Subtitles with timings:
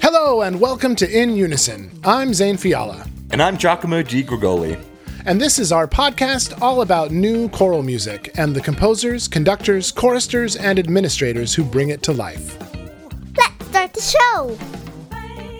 [0.00, 1.90] Hello and welcome to In Unison.
[2.04, 3.04] I'm Zane Fiala.
[3.32, 4.22] And I'm Giacomo G.
[4.22, 4.80] Grigoli.
[5.24, 10.54] And this is our podcast all about new choral music and the composers, conductors, choristers,
[10.54, 12.56] and administrators who bring it to life.
[13.36, 14.75] Let's start the show!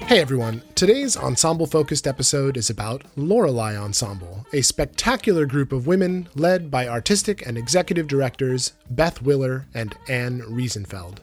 [0.07, 6.29] Hey everyone, today's ensemble focused episode is about Lorelei Ensemble, a spectacular group of women
[6.36, 11.19] led by artistic and executive directors Beth Willer and Anne Riesenfeld.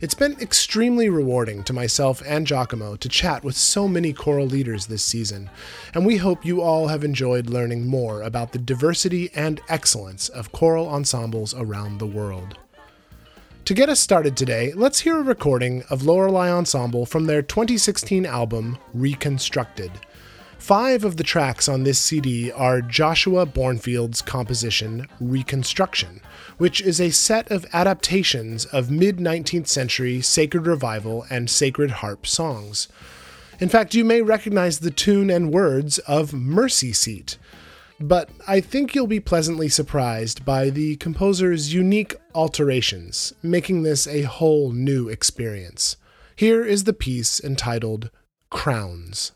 [0.00, 4.86] It's been extremely rewarding to myself and Giacomo to chat with so many choral leaders
[4.86, 5.50] this season,
[5.92, 10.50] and we hope you all have enjoyed learning more about the diversity and excellence of
[10.50, 12.56] choral ensembles around the world.
[13.64, 18.26] To get us started today, let's hear a recording of Lorelei Ensemble from their 2016
[18.26, 19.90] album, Reconstructed.
[20.58, 26.20] Five of the tracks on this CD are Joshua Bornfield's composition, Reconstruction,
[26.58, 32.26] which is a set of adaptations of mid 19th century sacred revival and sacred harp
[32.26, 32.88] songs.
[33.60, 37.38] In fact, you may recognize the tune and words of Mercy Seat,
[38.00, 44.22] but I think you'll be pleasantly surprised by the composer's unique alterations, making this a
[44.22, 45.96] whole new experience.
[46.36, 48.10] Here is the piece entitled
[48.50, 49.32] Crowns.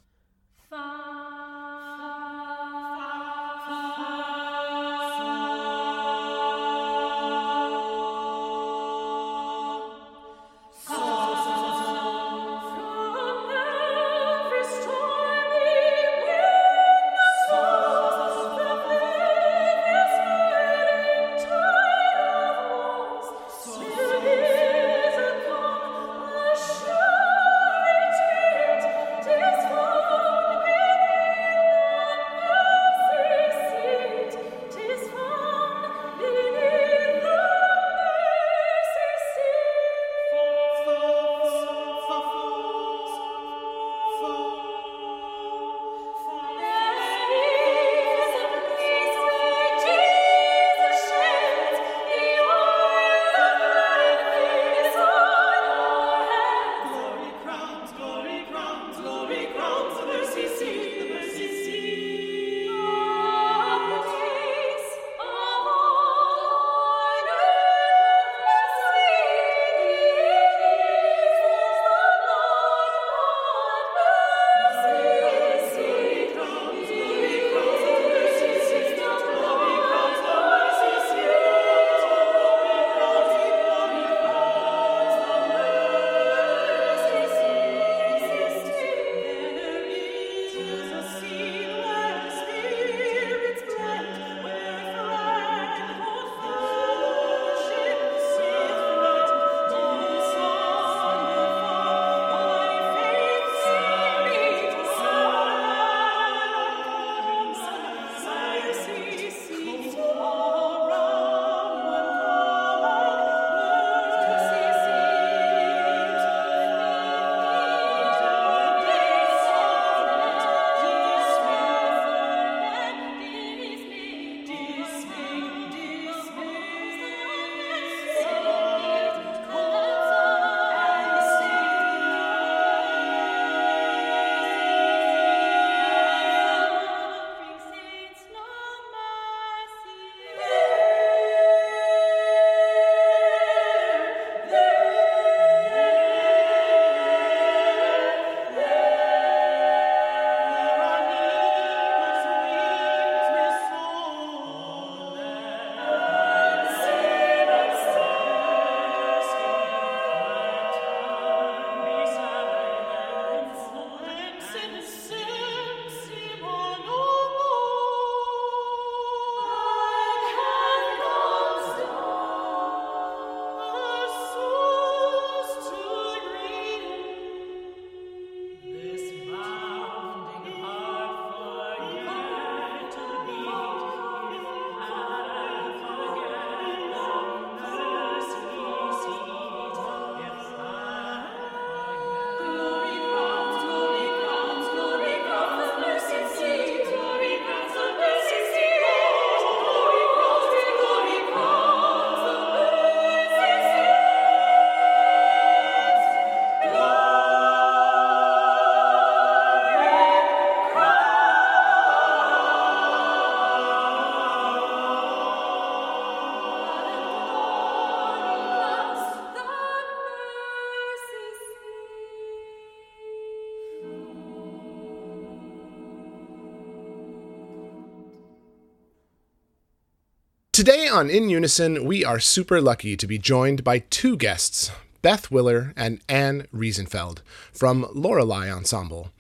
[230.59, 234.73] Today on In Unison, we are super lucky to be joined by two guests,
[235.03, 237.19] Beth Willer and Anne Riesenfeld
[237.53, 239.13] from Lorelei Ensemble.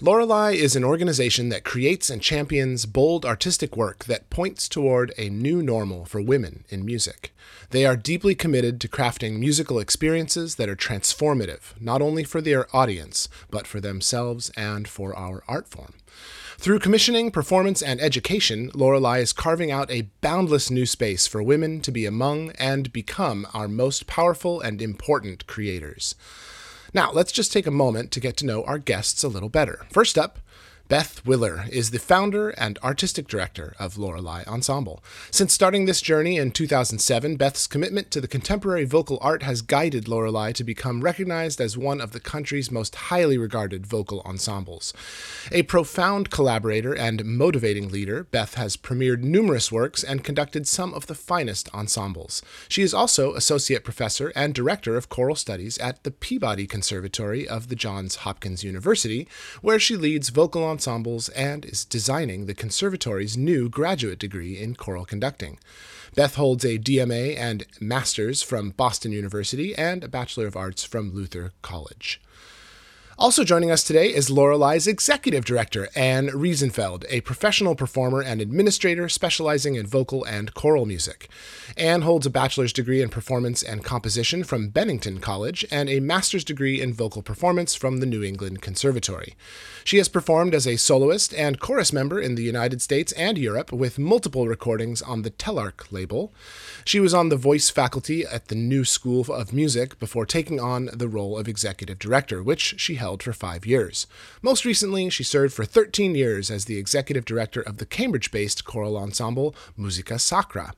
[0.00, 5.28] Lorelei is an organization that creates and champions bold artistic work that points toward a
[5.28, 7.34] new normal for women in music.
[7.68, 12.74] They are deeply committed to crafting musical experiences that are transformative, not only for their
[12.74, 15.92] audience, but for themselves and for our art form.
[16.60, 21.80] Through commissioning, performance, and education, Lorelei is carving out a boundless new space for women
[21.80, 26.14] to be among and become our most powerful and important creators.
[26.92, 29.86] Now, let's just take a moment to get to know our guests a little better.
[29.90, 30.38] First up,
[30.90, 35.04] Beth Willer is the founder and artistic director of Lorelei Ensemble.
[35.30, 40.08] Since starting this journey in 2007, Beth's commitment to the contemporary vocal art has guided
[40.08, 44.92] Lorelei to become recognized as one of the country's most highly regarded vocal ensembles.
[45.52, 51.06] A profound collaborator and motivating leader, Beth has premiered numerous works and conducted some of
[51.06, 52.42] the finest ensembles.
[52.68, 57.68] She is also associate professor and director of choral studies at the Peabody Conservatory of
[57.68, 59.28] the Johns Hopkins University,
[59.62, 64.74] where she leads vocal ensembles ensembles and is designing the conservatory's new graduate degree in
[64.74, 65.58] choral conducting.
[66.14, 71.14] Beth holds a DMA and Master's from Boston University and a Bachelor of Arts from
[71.14, 72.18] Luther College.
[73.20, 79.10] Also joining us today is Lorelei's executive director, Anne Riesenfeld, a professional performer and administrator
[79.10, 81.28] specializing in vocal and choral music.
[81.76, 86.44] Anne holds a bachelor's degree in performance and composition from Bennington College and a master's
[86.44, 89.36] degree in vocal performance from the New England Conservatory.
[89.84, 93.70] She has performed as a soloist and chorus member in the United States and Europe
[93.70, 96.32] with multiple recordings on the Telarc label.
[96.86, 100.88] She was on the voice faculty at the New School of Music before taking on
[100.94, 104.06] the role of executive director, which she held held for five years.
[104.40, 108.64] Most recently, she served for 13 years as the executive director of the Cambridge based
[108.64, 110.72] choral ensemble Musica Sacra.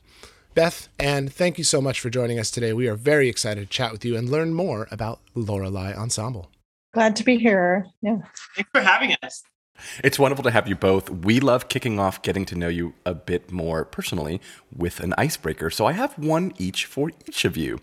[0.55, 2.73] Beth, and thank you so much for joining us today.
[2.73, 6.51] We are very excited to chat with you and learn more about Lorelei Ensemble.
[6.95, 7.87] Glad to be here.
[8.01, 8.19] Yeah.
[8.57, 9.43] Thanks for having us.
[10.03, 11.11] It's wonderful to have you both.
[11.11, 14.41] We love kicking off getting to know you a bit more personally
[14.75, 15.69] with an icebreaker.
[15.71, 17.81] So I have one each for each of you.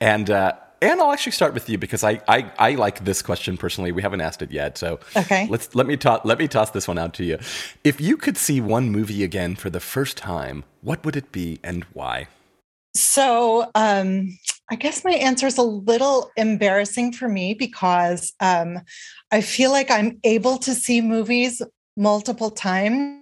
[0.00, 0.52] And uh,
[0.82, 3.92] and I'll actually start with you because I, I, I like this question personally.
[3.92, 5.46] We haven't asked it yet, so okay.
[5.48, 7.38] Let's let me toss let me toss this one out to you.
[7.84, 11.58] If you could see one movie again for the first time, what would it be
[11.62, 12.28] and why?
[12.94, 14.36] So um,
[14.70, 18.80] I guess my answer is a little embarrassing for me because um,
[19.30, 21.62] I feel like I'm able to see movies
[21.96, 23.19] multiple times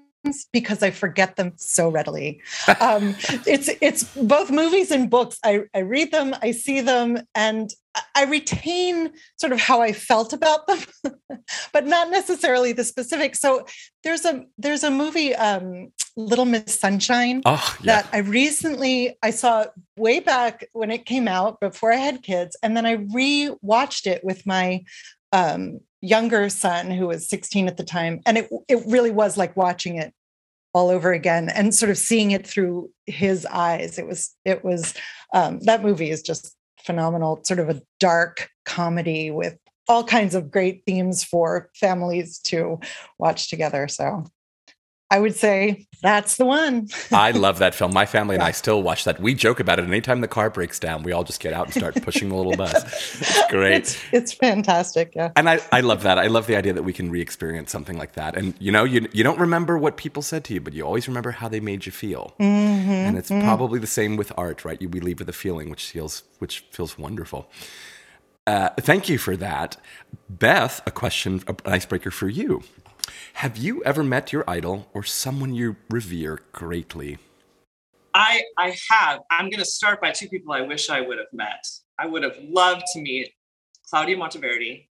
[0.53, 2.43] because I forget them so readily.
[2.81, 3.15] Um,
[3.47, 5.39] it's it's both movies and books.
[5.45, 7.71] I, I read them, I see them, and
[8.15, 10.79] I retain sort of how I felt about them,
[11.73, 13.35] but not necessarily the specific.
[13.35, 13.67] So
[14.05, 18.03] there's a there's a movie, um, Little Miss Sunshine, oh, yeah.
[18.03, 19.67] that I recently I saw
[19.97, 24.25] way back when it came out before I had kids, and then I re-watched it
[24.25, 24.85] with my
[25.33, 29.57] um, younger son who was 16 at the time and it it really was like
[29.57, 30.15] watching it
[30.75, 33.99] all over again and sort of seeing it through his eyes.
[33.99, 34.95] It was it was
[35.35, 37.41] um, that movie is just phenomenal.
[37.43, 39.59] Sort of a dark comedy with
[39.89, 42.79] all kinds of great themes for families to
[43.19, 44.25] watch together so
[45.11, 46.89] I would say that's the one.
[47.11, 47.93] I love that film.
[47.93, 49.21] My family and I still watch that.
[49.21, 49.87] We joke about it.
[49.87, 52.57] Anytime the car breaks down, we all just get out and start pushing the little
[52.57, 52.75] bus.
[53.29, 53.77] It's great.
[53.77, 55.13] It's, it's fantastic.
[55.15, 55.33] Yeah.
[55.35, 56.19] And I, I love that.
[56.19, 58.37] I love the idea that we can re-experience something like that.
[58.37, 61.09] And you know, you you don't remember what people said to you, but you always
[61.09, 62.35] remember how they made you feel.
[62.39, 63.47] Mm-hmm, and it's mm-hmm.
[63.47, 64.81] probably the same with art, right?
[64.81, 67.51] You we leave with a feeling which feels which feels wonderful.
[68.47, 69.77] Uh, thank you for that.
[70.31, 72.63] Beth, a question, an icebreaker for you.
[73.35, 77.19] Have you ever met your idol or someone you revere greatly?
[78.15, 79.21] I I have.
[79.31, 81.65] I'm going to start by two people I wish I would have met.
[81.99, 83.33] I would have loved to meet
[83.89, 84.89] Claudio Monteverdi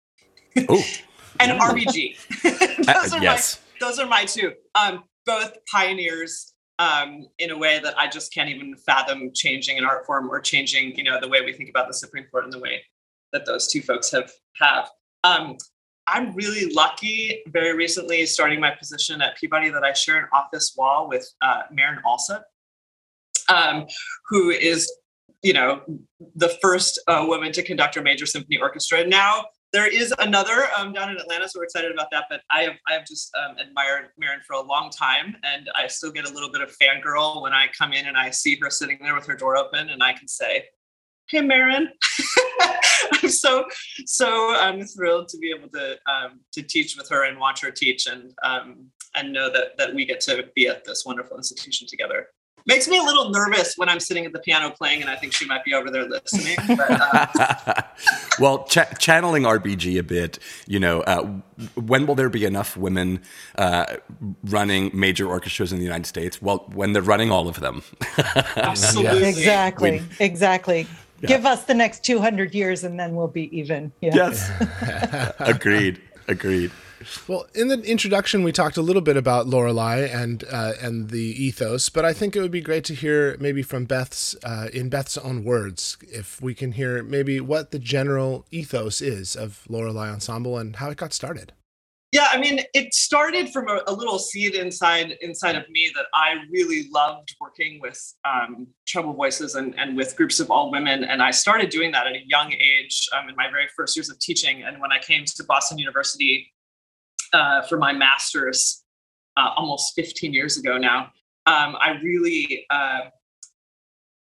[0.70, 0.84] oh.
[1.40, 2.18] and RBG.
[2.86, 3.60] those, uh, are yes.
[3.80, 4.54] my, those are my two.
[4.76, 9.86] Um, both pioneers um, in a way that I just can't even fathom changing an
[9.86, 12.54] art form or changing, you know, the way we think about the Supreme Court and
[12.54, 12.84] the way
[13.32, 14.90] that those two folks have have.
[15.24, 15.58] Um,
[16.08, 20.74] I'm really lucky very recently starting my position at Peabody that I share an office
[20.78, 22.44] wall with uh, Marin Alsop,
[23.50, 23.86] um,
[24.28, 24.92] who is,
[25.42, 25.82] you know,
[26.36, 29.06] the first uh, woman to conduct a major symphony orchestra.
[29.06, 32.26] Now there is another um, down in Atlanta, so we're excited about that.
[32.30, 35.88] But I have I have just um, admired Marin for a long time, and I
[35.88, 38.70] still get a little bit of fangirl when I come in and I see her
[38.70, 40.66] sitting there with her door open, and I can say,
[41.28, 41.90] "Hey, Marin."
[43.14, 43.66] I'm so
[44.06, 47.72] so I'm thrilled to be able to um, to teach with her and watch her
[47.72, 51.88] teach and um, and know that that we get to be at this wonderful institution
[51.88, 52.28] together.
[52.66, 55.34] makes me a little nervous when I'm sitting at the piano playing, and I think
[55.34, 56.56] she might be over there listening.
[56.68, 57.82] But, uh,
[58.40, 61.24] well, ch- channeling RBG a bit, you know, uh,
[61.76, 63.22] when will there be enough women
[63.58, 63.98] uh,
[64.46, 66.42] running major orchestras in the United States?
[66.42, 67.84] Well, when they're running all of them.
[68.56, 69.92] absolutely, Exactly.
[69.92, 70.88] We- exactly.
[71.28, 73.92] Give us the next 200 years and then we'll be even.
[74.02, 74.16] Yeah.
[74.16, 75.34] yes.
[75.40, 76.02] Agreed.
[76.28, 76.72] Agreed.
[77.28, 81.20] Well, in the introduction, we talked a little bit about Lorelei and uh, and the
[81.20, 84.90] ethos, but I think it would be great to hear maybe from Beth's uh, in
[84.90, 90.10] Beth's own words, if we can hear maybe what the general ethos is of Lorelei
[90.10, 91.52] Ensemble and how it got started.
[92.14, 96.06] Yeah, I mean, it started from a, a little seed inside inside of me that
[96.14, 101.06] I really loved working with um, voices and, and with groups of all women.
[101.06, 104.12] And I started doing that at a young age um, in my very first years
[104.12, 104.62] of teaching.
[104.62, 106.54] And when I came to Boston University
[107.34, 108.84] uh, for my master's
[109.36, 111.06] uh, almost 15 years ago now,
[111.48, 113.10] um, I really uh,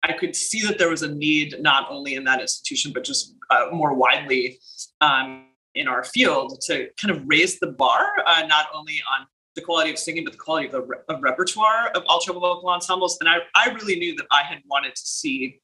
[0.05, 3.35] I could see that there was a need not only in that institution but just
[3.51, 4.61] uh, more widely
[5.01, 9.61] um, in our field to kind of raise the bar, uh, not only on the
[9.61, 13.19] quality of singing but the quality of the re- of repertoire of vocal ensembles.
[13.21, 15.61] And I I really knew that I had wanted to see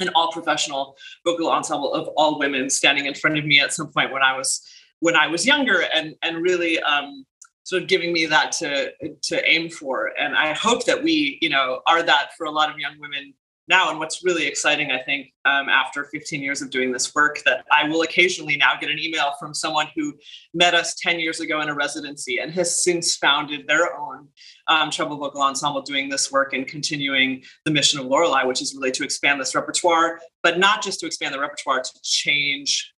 [0.00, 3.92] an all professional vocal ensemble of all women standing in front of me at some
[3.92, 4.62] point when I was
[5.00, 7.24] when I was younger and and really um,
[7.64, 10.12] sort of giving me that to to aim for.
[10.18, 13.34] And I hope that we you know are that for a lot of young women
[13.68, 13.90] now.
[13.90, 17.64] And what's really exciting, I think, um, after 15 years of doing this work, that
[17.70, 20.14] I will occasionally now get an email from someone who
[20.52, 24.28] met us 10 years ago in a residency and has since founded their own
[24.68, 28.74] um, treble vocal ensemble doing this work and continuing the mission of Lorelei, which is
[28.74, 32.92] really to expand this repertoire, but not just to expand the repertoire, to change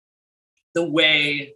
[0.75, 1.55] the way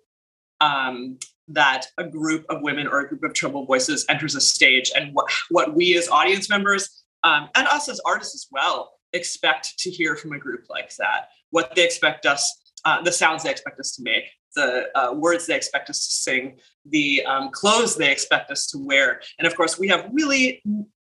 [0.60, 4.90] um, that a group of women or a group of treble voices enters a stage
[4.96, 9.78] and what, what we as audience members um, and us as artists as well expect
[9.78, 11.28] to hear from a group like that.
[11.50, 15.46] What they expect us uh, the sounds they expect us to make the uh, words
[15.46, 16.56] they expect us to sing
[16.87, 19.20] the um, clothes they expect us to wear.
[19.38, 20.62] And of course we have really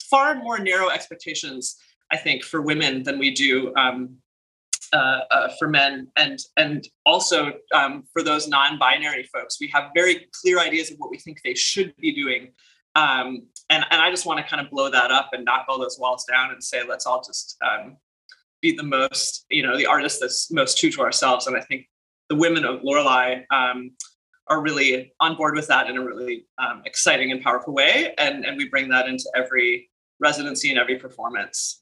[0.10, 1.76] far more narrow expectations
[2.12, 4.16] i think for women than we do um,
[4.94, 6.08] uh, uh, for men.
[6.16, 11.12] And and also um, for those non-binary folks we have very clear ideas of what
[11.12, 12.54] we think they should be doing
[12.98, 15.80] um, and, and i just want to kind of blow that up and knock all
[15.80, 17.98] those walls down and say let's all just um,
[18.62, 21.48] be the most you know the artist that's most true to ourselves.
[21.48, 21.88] And i think
[22.30, 23.92] the women of lorelei um,
[24.50, 28.14] are really on board with that in a really um, exciting and powerful way.
[28.18, 29.90] And and we bring that into every
[30.20, 31.82] residency and every performance.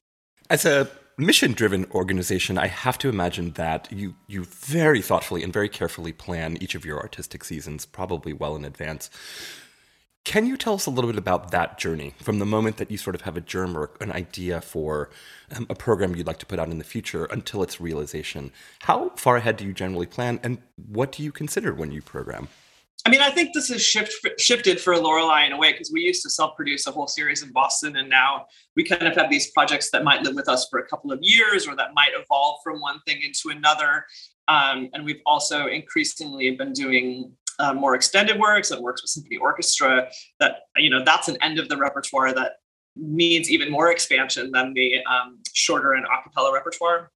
[0.50, 5.52] As a mission driven organization, I have to imagine that you, you very thoughtfully and
[5.52, 9.10] very carefully plan each of your artistic seasons, probably well in advance.
[10.26, 12.98] Can you tell us a little bit about that journey from the moment that you
[12.98, 15.12] sort of have a germ or an idea for
[15.56, 18.52] um, a program you'd like to put out in the future until its realization?
[18.80, 22.48] How far ahead do you generally plan, and what do you consider when you program?
[23.06, 26.02] I mean, I think this has shift, shifted for Lorelei in a way because we
[26.02, 29.52] used to self-produce a whole series in Boston, and now we kind of have these
[29.52, 32.62] projects that might live with us for a couple of years, or that might evolve
[32.64, 34.08] from one thing into another.
[34.48, 39.38] Um, and we've also increasingly been doing uh, more extended works and works with symphony
[39.38, 40.10] orchestra.
[40.40, 42.54] That you know, that's an end of the repertoire that
[42.96, 47.12] needs even more expansion than the um, shorter and a cappella repertoire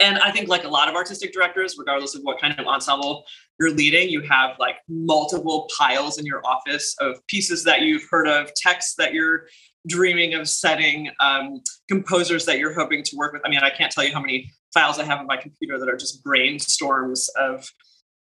[0.00, 3.24] and I think like a lot of artistic directors, regardless of what kind of ensemble
[3.58, 8.28] you're leading, you have like multiple piles in your office of pieces that you've heard
[8.28, 9.46] of, texts that you're
[9.88, 13.42] dreaming of setting, um, composers that you're hoping to work with.
[13.44, 15.88] I mean, I can't tell you how many files I have on my computer that
[15.88, 17.66] are just brainstorms of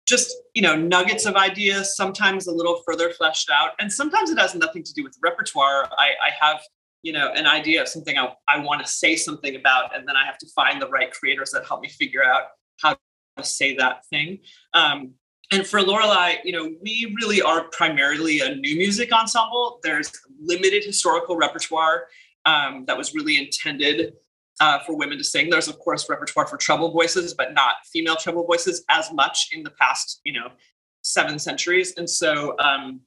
[0.06, 4.38] just you know nuggets of ideas sometimes a little further fleshed out and sometimes it
[4.38, 5.88] has nothing to do with repertoire.
[5.99, 6.61] I, I have
[7.02, 10.16] you know an idea of something I, I want to say something about and then
[10.16, 12.44] i have to find the right creators that help me figure out
[12.80, 12.96] how
[13.37, 14.38] to say that thing.
[14.75, 15.12] Um,
[15.52, 19.80] and for lorelei you know we really are primarily a new music ensemble.
[19.82, 22.06] There's limited historical repertoire
[22.46, 24.14] um, that was really intended
[24.61, 28.16] uh, for women to sing there's of course repertoire for treble voices but not female
[28.16, 30.49] treble voices as much in the past you know
[31.02, 33.00] seven centuries and so um,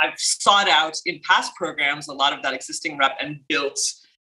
[0.00, 3.78] I've sought out in past programs a lot of that existing rep and built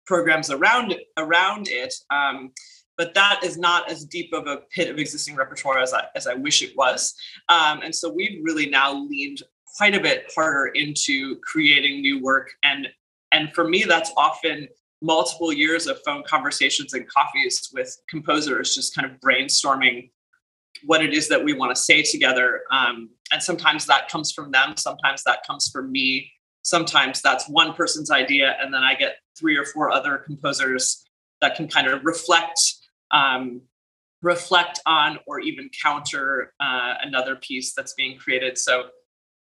[0.06, 1.94] programs around it, around it.
[2.10, 2.52] Um,
[2.98, 6.26] but that is not as deep of a pit of existing repertoire as I, as
[6.26, 7.14] I wish it was.
[7.50, 9.44] Um, and so we've really now leaned
[9.78, 12.50] quite a bit harder into creating new work.
[12.64, 12.88] And,
[13.32, 14.68] and for me, that's often
[15.02, 20.10] multiple years of phone conversations and coffees with composers, just kind of brainstorming
[20.84, 22.62] what it is that we want to say together.
[22.72, 27.74] Um, and sometimes that comes from them, sometimes that comes from me, sometimes that's one
[27.74, 31.04] person's idea, and then I get three or four other composers
[31.42, 32.60] that can kind of reflect
[33.12, 33.62] um,
[34.22, 38.58] reflect on or even counter uh, another piece that's being created.
[38.58, 38.88] So,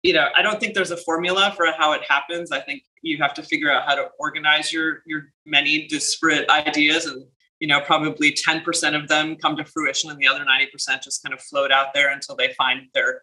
[0.03, 2.53] you know, I don't think there's a formula for how it happens.
[2.53, 7.07] I think you have to figure out how to organize your your many disparate ideas
[7.07, 7.25] and
[7.59, 11.35] you know probably 10% of them come to fruition and the other 90% just kind
[11.35, 13.23] of float out there until they find their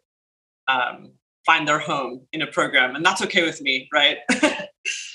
[0.68, 1.12] um,
[1.46, 4.18] find their home in a program and that's okay with me right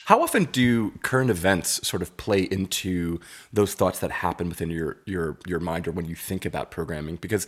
[0.07, 3.21] How often do current events sort of play into
[3.53, 7.17] those thoughts that happen within your your your mind or when you think about programming?
[7.17, 7.47] Because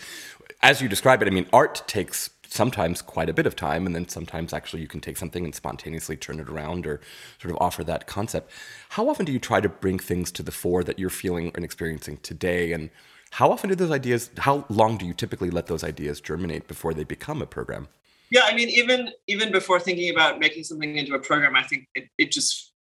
[0.63, 3.95] as you describe it, I mean, art takes sometimes quite a bit of time, and
[3.95, 7.01] then sometimes actually you can take something and spontaneously turn it around or
[7.41, 8.51] sort of offer that concept.
[8.91, 11.65] How often do you try to bring things to the fore that you're feeling and
[11.65, 12.73] experiencing today?
[12.73, 12.91] And
[13.33, 14.31] how often do those ideas?
[14.39, 17.89] How long do you typically let those ideas germinate before they become a program?
[18.31, 21.87] yeah i mean even even before thinking about making something into a program i think
[21.95, 22.73] it, it just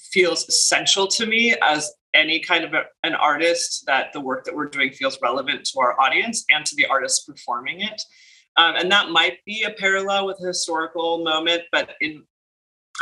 [0.00, 4.54] feels essential to me as any kind of a, an artist that the work that
[4.54, 8.02] we're doing feels relevant to our audience and to the artists performing it
[8.58, 12.22] um, and that might be a parallel with a historical moment but in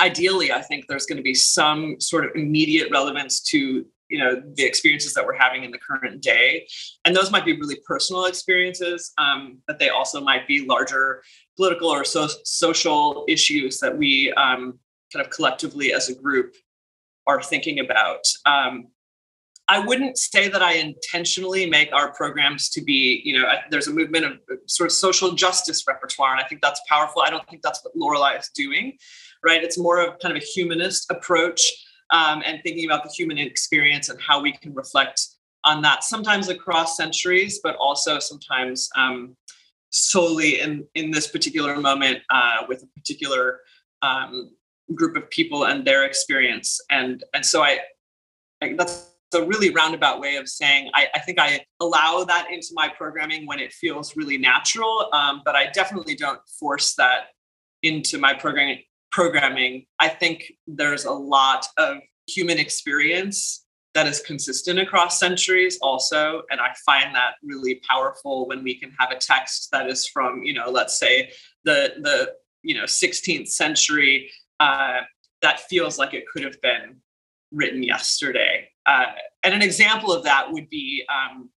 [0.01, 4.43] ideally i think there's going to be some sort of immediate relevance to you know
[4.55, 6.67] the experiences that we're having in the current day.
[7.05, 11.23] And those might be really personal experiences um, but they also might be larger
[11.57, 14.79] political or so- social issues that we um,
[15.13, 16.55] kind of collectively as a group
[17.27, 18.25] are thinking about.
[18.45, 18.89] Um,
[19.69, 23.93] i wouldn't say that i intentionally make our programs to be you know there's a
[23.93, 27.23] movement of uh, sort of social justice repertoire and i think that's powerful.
[27.23, 28.99] I don't think that's what lorelei is doing
[29.47, 29.63] right?
[29.63, 31.73] It's more of kind of a humanist approach
[32.11, 35.21] um, and thinking about the human experience and how we can reflect
[35.65, 39.37] on that sometimes across centuries but also sometimes um,
[39.91, 43.61] solely in in this particular moment uh, with a particular
[44.03, 44.51] um,
[44.95, 46.81] group of people and their experience.
[46.91, 47.81] And and so I,
[48.63, 52.69] I that's a really roundabout way of saying I, I, think I allow that into
[52.73, 57.27] my programming when it feels really natural, um, but I definitely don't force that
[57.83, 58.79] into my programming
[59.17, 66.43] programming, I think there's a lot of human experience that is consistent across centuries also
[66.51, 70.43] and i find that really powerful when we can have a text that is from
[70.43, 71.31] you know let's say
[71.65, 72.31] the the
[72.63, 75.01] you know 16th century uh,
[75.41, 76.97] that feels like it could have been
[77.53, 79.07] written yesterday uh,
[79.43, 81.51] and an example of that would be um,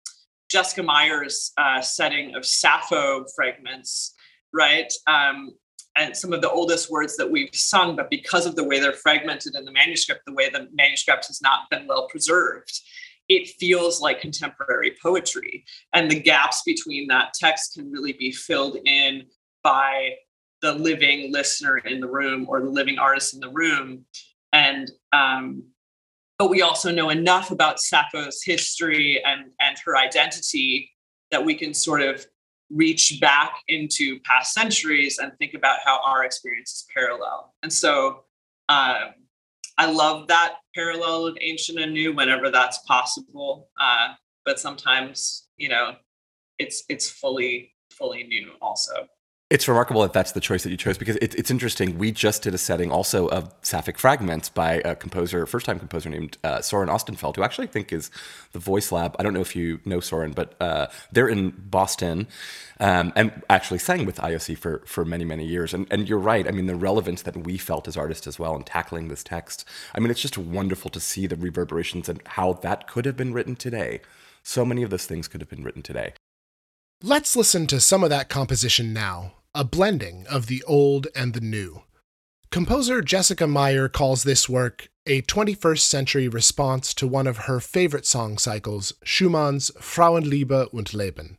[0.49, 4.15] jessica meyer's uh, setting of sappho fragments
[4.53, 5.51] right um,
[5.95, 8.93] and some of the oldest words that we've sung, but because of the way they're
[8.93, 12.79] fragmented in the manuscript, the way the manuscript has not been well preserved,
[13.27, 15.65] it feels like contemporary poetry.
[15.93, 19.25] And the gaps between that text can really be filled in
[19.61, 20.15] by
[20.61, 24.05] the living listener in the room or the living artist in the room.
[24.53, 25.63] And um,
[26.39, 30.91] but we also know enough about Sappho's history and and her identity
[31.29, 32.25] that we can sort of
[32.71, 37.53] reach back into past centuries and think about how our experience is parallel.
[37.61, 38.23] And so
[38.69, 39.13] um,
[39.77, 43.69] I love that parallel of ancient and new whenever that's possible.
[43.79, 44.13] Uh,
[44.45, 45.95] but sometimes, you know,
[46.57, 49.07] it's it's fully fully new also.
[49.49, 51.97] It's remarkable that that's the choice that you chose because it, it's interesting.
[51.97, 56.07] We just did a setting also of Sapphic Fragments by a composer, first time composer
[56.07, 58.11] named uh, Soren Ostenfeld, who actually I think is
[58.51, 59.15] the Voice Lab.
[59.17, 62.27] I don't know if you know Soren, but uh, they're in Boston
[62.79, 65.73] um, and actually sang with IOC for, for many, many years.
[65.73, 66.47] And, and you're right.
[66.47, 69.65] I mean, the relevance that we felt as artists as well in tackling this text.
[69.95, 73.33] I mean, it's just wonderful to see the reverberations and how that could have been
[73.33, 74.01] written today.
[74.43, 76.13] So many of those things could have been written today.
[77.01, 81.41] Let's listen to some of that composition now a blending of the old and the
[81.41, 81.81] new.
[82.49, 88.05] Composer Jessica Meyer calls this work a 21st century response to one of her favorite
[88.05, 91.37] song cycles, Schumann's Frauenliebe und Leben.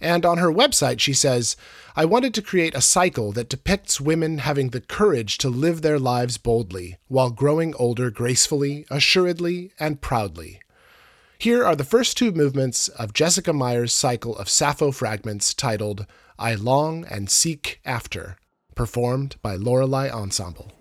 [0.00, 1.56] And on her website, she says,
[1.94, 6.00] I wanted to create a cycle that depicts women having the courage to live their
[6.00, 10.60] lives boldly while growing older gracefully, assuredly, and proudly.
[11.38, 16.04] Here are the first two movements of Jessica Meyer's cycle of Sappho fragments titled
[16.38, 18.36] I Long and Seek After,
[18.74, 20.72] performed by Lorelei Ensemble.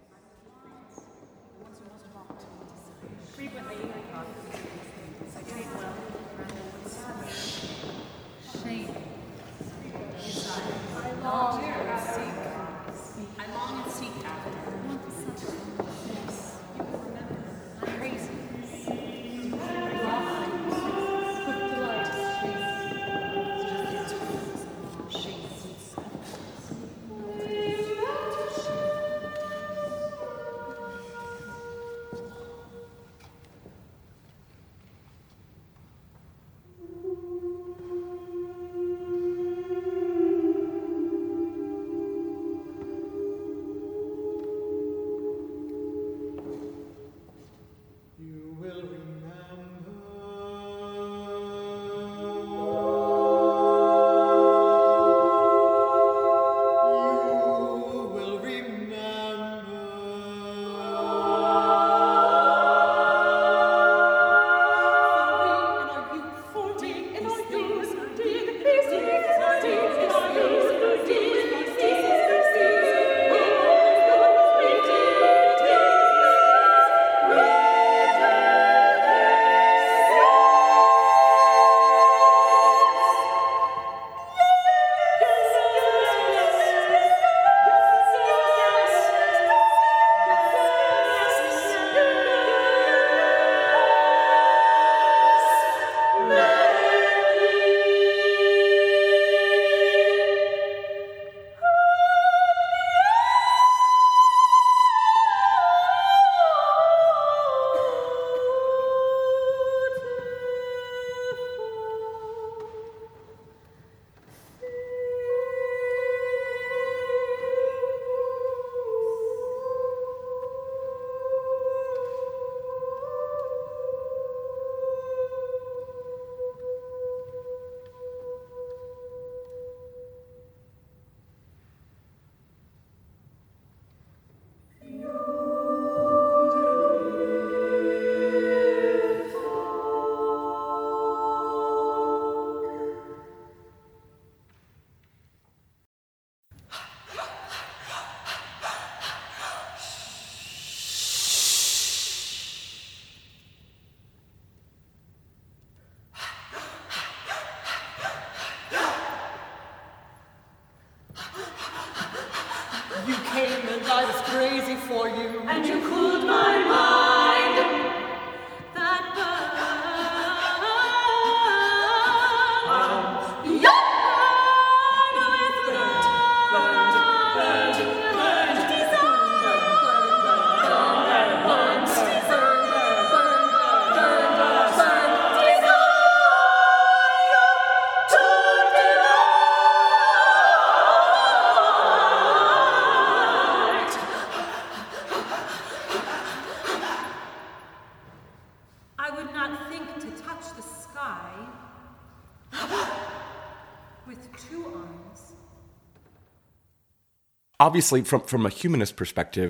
[207.67, 209.49] Obviously, from from a humanist perspective,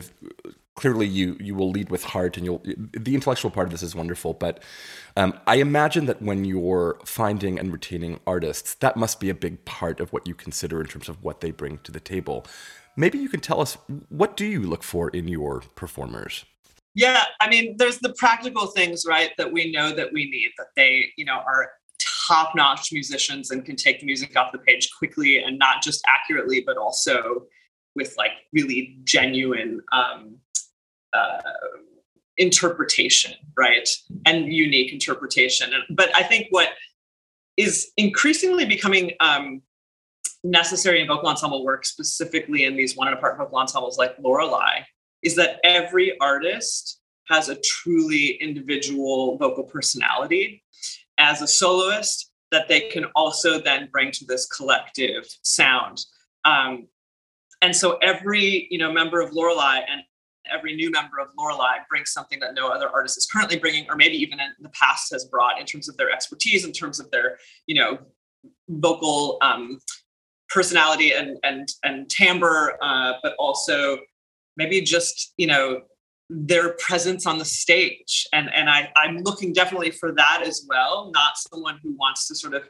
[0.76, 2.62] clearly you you will lead with heart, and you'll
[3.08, 4.32] the intellectual part of this is wonderful.
[4.45, 4.62] But
[5.17, 9.65] um, I imagine that when you're finding and retaining artists, that must be a big
[9.65, 12.45] part of what you consider in terms of what they bring to the table.
[12.95, 13.78] Maybe you can tell us
[14.10, 16.45] what do you look for in your performers?
[16.93, 20.67] Yeah, I mean, there's the practical things, right, that we know that we need, that
[20.76, 21.71] they, you know, are
[22.28, 26.62] top-notch musicians and can take the music off the page quickly and not just accurately,
[26.63, 27.47] but also
[27.96, 30.38] with like really genuine um,
[31.14, 31.40] uh,
[32.38, 33.88] interpretation, right,
[34.26, 35.72] and unique interpretation.
[35.90, 36.70] But I think what
[37.58, 39.62] is increasingly becoming um,
[40.44, 44.16] necessary in vocal ensemble work, specifically in these one and a part vocal ensembles like
[44.20, 44.82] Lorelei,
[45.22, 50.64] is that every artist has a truly individual vocal personality
[51.18, 56.00] as a soloist that they can also then bring to this collective sound.
[56.46, 56.88] Um,
[57.63, 60.02] and so every you know member of Lorelei and
[60.52, 63.95] every new member of Lorelei brings something that no other artist is currently bringing, or
[63.95, 67.10] maybe even in the past has brought in terms of their expertise, in terms of
[67.10, 67.97] their you know
[68.67, 69.80] vocal um,
[70.49, 73.97] personality and and and timbre, uh, but also
[74.58, 75.82] maybe just you know
[76.30, 78.28] their presence on the stage.
[78.34, 82.36] And and I, i'm looking definitely for that as well not someone who wants to
[82.36, 82.63] sort of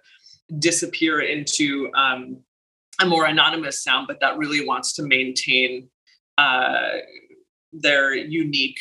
[0.59, 2.43] disappear into um,
[3.01, 5.87] a more anonymous sound but that really wants to maintain
[6.37, 6.89] uh,
[7.71, 8.79] their unique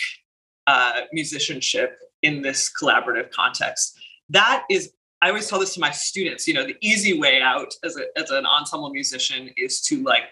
[0.67, 3.99] uh, musicianship in this collaborative context
[4.29, 7.73] that is I always tell this to my students, you know, the easy way out
[7.85, 10.25] as, a, as an ensemble musician is to like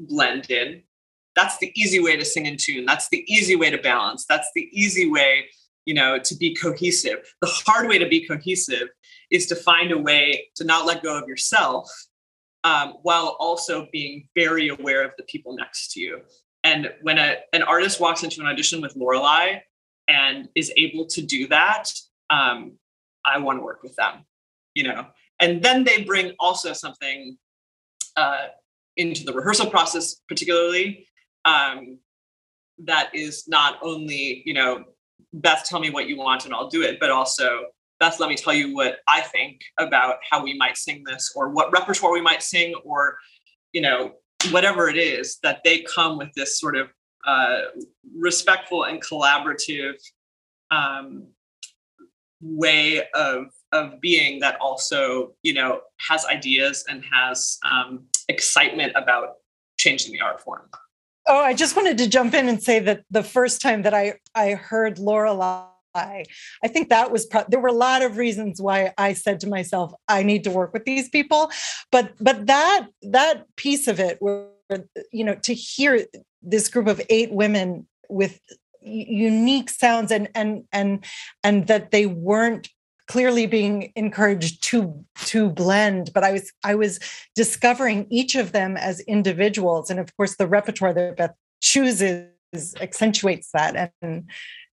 [0.00, 0.82] blend in.
[1.36, 2.86] That's the easy way to sing in tune.
[2.86, 4.26] That's the easy way to balance.
[4.28, 5.44] That's the easy way,
[5.84, 7.18] you know, to be cohesive.
[7.40, 8.88] The hard way to be cohesive
[9.30, 11.88] is to find a way to not let go of yourself
[12.66, 16.20] um, while also being very aware of the people next to you.
[16.64, 19.60] And when a, an artist walks into an audition with Lorelei
[20.08, 21.84] and is able to do that,
[22.28, 22.72] um,
[23.24, 24.24] I want to work with them,
[24.74, 25.06] you know.
[25.38, 27.38] And then they bring also something
[28.16, 28.46] uh,
[28.96, 31.06] into the rehearsal process, particularly
[31.44, 32.00] um,
[32.78, 34.84] that is not only, you know,
[35.32, 37.66] Beth, tell me what you want and I'll do it, but also
[37.98, 41.48] Beth, let me tell you what I think about how we might sing this or
[41.50, 43.16] what repertoire we might sing or,
[43.72, 44.12] you know,
[44.50, 46.88] whatever it is that they come with this sort of
[47.26, 47.62] uh,
[48.16, 49.94] respectful and collaborative
[50.70, 51.26] um,
[52.40, 59.34] way of of being that also you know has ideas and has um, excitement about
[59.78, 60.68] changing the art form.
[61.26, 64.14] Oh i just wanted to jump in and say that the first time that i
[64.34, 68.92] i heard lorelei I think that was pro- there were a lot of reasons why
[68.98, 71.50] I said to myself I need to work with these people.
[71.90, 74.48] But but that that piece of it where
[75.12, 76.06] you know to hear
[76.42, 78.40] this group of eight women with
[78.80, 81.04] unique sounds and and and
[81.42, 82.68] and that they weren't
[83.08, 86.98] clearly being encouraged to to blend but i was i was
[87.36, 89.90] discovering each of them as individuals.
[89.90, 92.28] And of course the repertoire that beth chooses
[92.80, 93.92] accentuates that.
[94.00, 94.28] And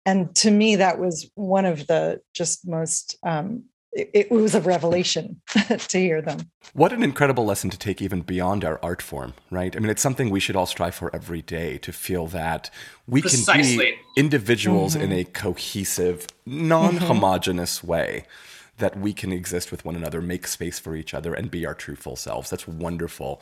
[0.05, 3.63] and to me that was one of the just most um,
[3.93, 5.41] it, it was a revelation
[5.87, 6.51] to hear them.
[6.73, 9.75] What an incredible lesson to take even beyond our art form, right?
[9.75, 12.69] I mean, it's something we should all strive for every day to feel that
[13.07, 13.77] we Precisely.
[13.77, 15.03] can be individuals mm-hmm.
[15.03, 17.87] in a cohesive, non homogenous mm-hmm.
[17.87, 18.25] way.
[18.79, 21.75] That we can exist with one another, make space for each other, and be our
[21.75, 22.49] true full selves.
[22.49, 23.39] That's wonderful.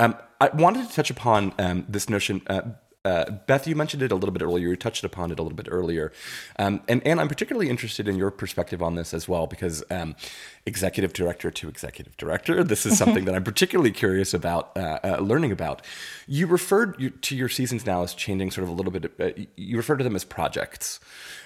[0.00, 2.40] Um, I wanted to touch upon um, this notion.
[2.46, 2.62] Uh,
[3.04, 4.68] uh, Beth, you mentioned it a little bit earlier.
[4.68, 6.10] You touched upon it a little bit earlier,
[6.58, 10.16] um, and and I'm particularly interested in your perspective on this as well because um,
[10.64, 15.18] executive director to executive director, this is something that I'm particularly curious about uh, uh,
[15.18, 15.84] learning about.
[16.26, 19.12] You referred to your seasons now as changing sort of a little bit.
[19.20, 20.98] Uh, you refer to them as projects,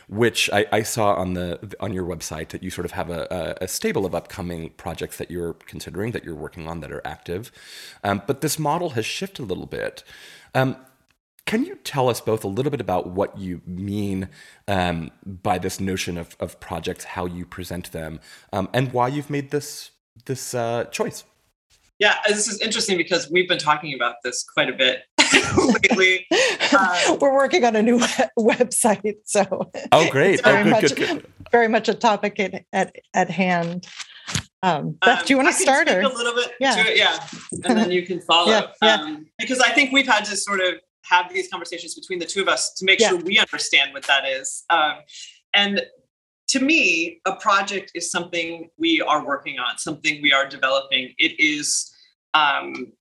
[0.09, 3.59] which I, I, saw on the on your website that you sort of have a,
[3.61, 7.51] a, stable of upcoming projects that you're considering that you're working on that are active,
[8.05, 10.05] um, but this model has shifted a little bit.
[10.55, 10.77] Um,
[11.49, 14.29] can you tell us both a little bit about what you mean
[14.69, 18.21] um, by this notion of, of projects, how you present them,
[18.53, 19.91] um, and why you've made this
[20.27, 21.25] this uh, choice?
[21.99, 25.05] Yeah, this is interesting because we've been talking about this quite a bit
[25.57, 26.27] lately.
[26.71, 27.99] Uh, We're working on a new
[28.39, 30.45] website, so oh, great!
[30.45, 31.27] very oh, good, much, good, good.
[31.51, 33.87] very much a topic at at, at hand.
[34.63, 36.53] Um, Beth, do you want to start or a little bit?
[36.61, 37.27] Yeah, it, yeah,
[37.65, 38.51] and then you can follow.
[38.51, 38.95] yeah, yeah.
[38.97, 40.75] Um, because I think we've had to sort of
[41.09, 43.09] have these conversations between the two of us to make yeah.
[43.11, 44.65] sure we understand what that is.
[44.71, 44.95] Um,
[45.55, 45.83] and
[46.49, 51.13] to me, a project is something we are working on, something we are developing.
[51.19, 51.95] It is,
[52.35, 52.93] um,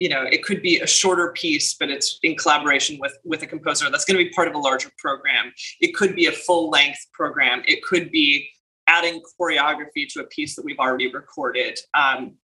[0.00, 3.46] you know, it could be a shorter piece, but it's in collaboration with with a
[3.46, 5.52] composer that's going to be part of a larger program.
[5.80, 7.62] It could be a full length program.
[7.66, 8.48] It could be
[8.86, 11.78] adding choreography to a piece that we've already recorded.
[11.94, 12.34] Um,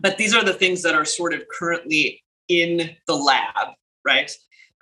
[0.00, 3.68] but these are the things that are sort of currently in the lab,
[4.04, 4.30] right?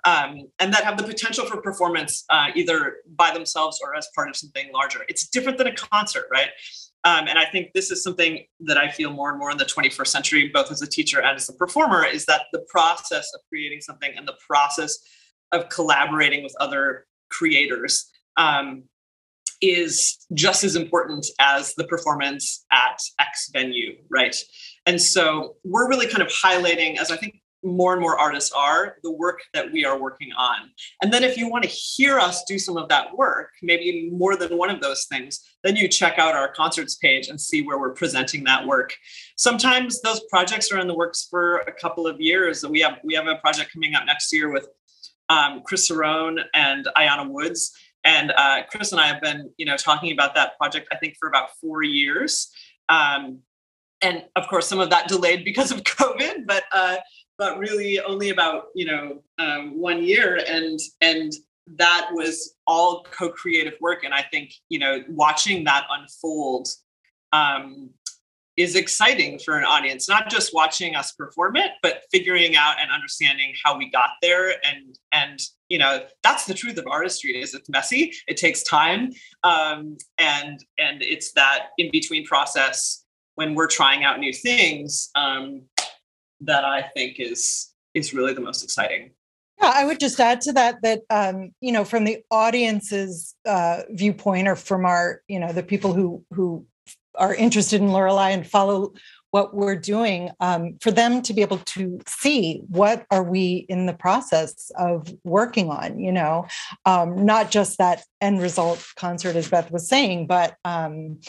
[0.07, 4.29] Um, and that have the potential for performance uh, either by themselves or as part
[4.29, 5.01] of something larger.
[5.09, 6.47] It's different than a concert, right?
[7.03, 9.65] Um, and I think this is something that I feel more and more in the
[9.65, 13.41] 21st century, both as a teacher and as a performer, is that the process of
[13.49, 14.97] creating something and the process
[15.51, 18.83] of collaborating with other creators um,
[19.61, 24.35] is just as important as the performance at X venue, right?
[24.85, 28.97] And so we're really kind of highlighting, as I think more and more artists are
[29.03, 30.69] the work that we are working on.
[31.01, 34.35] And then if you want to hear us do some of that work maybe more
[34.35, 37.77] than one of those things then you check out our concerts page and see where
[37.77, 38.95] we're presenting that work.
[39.35, 42.65] Sometimes those projects are in the works for a couple of years.
[42.65, 44.67] We have we have a project coming up next year with
[45.29, 47.73] um, chris Cerrone and ayanna woods.
[48.03, 51.15] And uh, chris and i have been you know talking about that project i think
[51.19, 52.49] for about four years.
[52.89, 53.39] Um,
[54.01, 56.97] and of course some of that delayed because of covid but uh,
[57.37, 61.33] but really only about you know um, one year and and
[61.75, 66.67] that was all co-creative work and i think you know watching that unfold
[67.33, 67.89] um,
[68.55, 72.89] is exciting for an audience not just watching us perform it but figuring out and
[72.91, 77.53] understanding how we got there and and you know that's the truth of artistry is
[77.53, 79.11] it's messy it takes time
[79.43, 83.03] um, and and it's that in between process
[83.35, 85.61] when we're trying out new things um,
[86.41, 89.11] that I think is is really the most exciting.
[89.61, 93.83] Yeah, I would just add to that that um, you know from the audience's uh,
[93.89, 96.65] viewpoint, or from our you know the people who who
[97.15, 98.93] are interested in Lorelei and follow
[99.37, 103.85] what we're doing, um, for them to be able to see what are we in
[103.85, 105.99] the process of working on.
[105.99, 106.47] You know,
[106.85, 111.19] um, not just that end result concert, as Beth was saying, but um,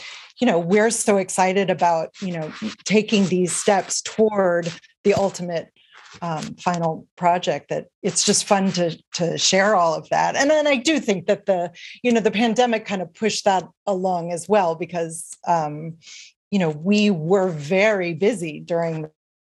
[0.41, 2.51] you know we're so excited about you know
[2.85, 4.73] taking these steps toward
[5.05, 5.69] the ultimate
[6.23, 10.67] um, final project that it's just fun to to share all of that and then
[10.67, 11.71] i do think that the
[12.03, 15.99] you know the pandemic kind of pushed that along as well because um,
[16.51, 19.09] you know we were very busy during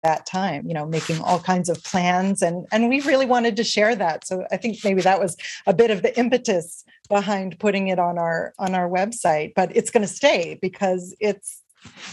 [0.03, 3.63] that time you know making all kinds of plans and and we really wanted to
[3.63, 4.25] share that.
[4.25, 8.17] So i think maybe that was a bit of the impetus behind putting it on
[8.17, 11.61] our on our website but it's going to stay because it's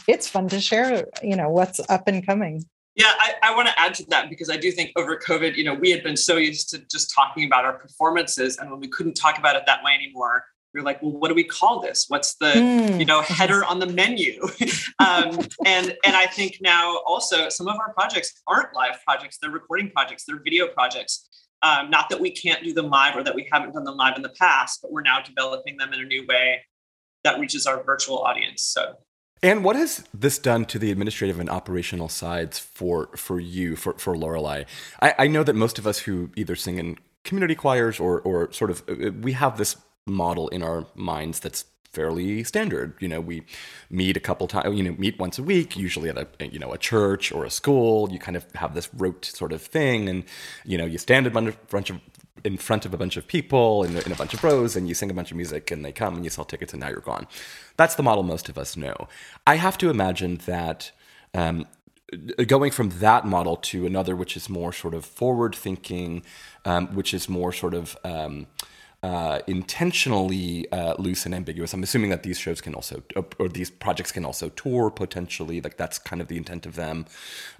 [0.06, 2.64] it's fun to share you know what's up and coming.
[2.94, 5.62] Yeah, I, I want to add to that because I do think over COVID, you
[5.62, 8.88] know, we had been so used to just talking about our performances, and when we
[8.88, 10.44] couldn't talk about it that way anymore,
[10.78, 12.04] we are like, well, what do we call this?
[12.08, 12.98] What's the mm.
[13.00, 14.40] you know header on the menu?
[15.00, 19.50] um, and and I think now also some of our projects aren't live projects; they're
[19.50, 21.28] recording projects, they're video projects.
[21.62, 24.14] Um, not that we can't do them live or that we haven't done them live
[24.14, 26.64] in the past, but we're now developing them in a new way
[27.24, 28.62] that reaches our virtual audience.
[28.62, 28.94] So
[29.42, 33.94] and what has this done to the administrative and operational sides for for you for
[33.94, 34.64] for Lorelei?
[35.00, 38.52] I, I know that most of us who either sing in community choirs or or
[38.52, 39.76] sort of uh, we have this
[40.08, 42.94] model in our minds that's fairly standard.
[43.00, 43.44] You know, we
[43.90, 46.72] meet a couple times, you know, meet once a week, usually at a, you know,
[46.72, 48.10] a church or a school.
[48.10, 50.08] You kind of have this rote sort of thing.
[50.08, 50.24] And,
[50.64, 52.00] you know, you stand in front of,
[52.44, 54.94] in front of a bunch of people in, in a bunch of rows and you
[54.94, 57.00] sing a bunch of music and they come and you sell tickets and now you're
[57.00, 57.26] gone.
[57.76, 59.08] That's the model most of us know.
[59.46, 60.92] I have to imagine that
[61.34, 61.66] um,
[62.46, 66.22] going from that model to another, which is more sort of forward thinking,
[66.64, 68.46] um, which is more sort of um,
[69.02, 71.72] uh, intentionally uh, loose and ambiguous.
[71.72, 73.02] I'm assuming that these shows can also,
[73.38, 75.60] or these projects can also tour potentially.
[75.60, 77.06] Like that's kind of the intent of them.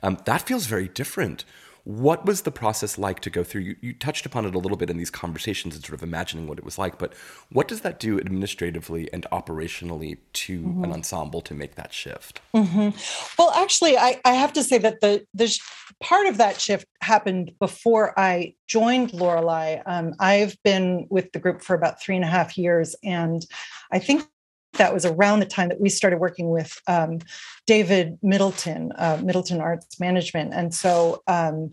[0.03, 1.44] Um, that feels very different.
[1.88, 3.62] What was the process like to go through?
[3.62, 6.46] You, you, touched upon it a little bit in these conversations and sort of imagining
[6.46, 7.14] what it was like, but
[7.51, 10.85] what does that do administratively and operationally to mm-hmm.
[10.85, 12.42] an ensemble to make that shift?
[12.55, 12.90] Mm-hmm.
[13.38, 15.61] Well, actually, I, I, have to say that the the sh-
[16.03, 19.81] part of that shift happened before I joined Lorelei.
[19.87, 23.46] Um, I've been with the group for about three and a half years, and
[23.90, 24.27] I think
[24.74, 27.18] that was around the time that we started working with um,
[27.66, 30.52] David Middleton, uh, Middleton Arts Management.
[30.54, 31.70] And so um,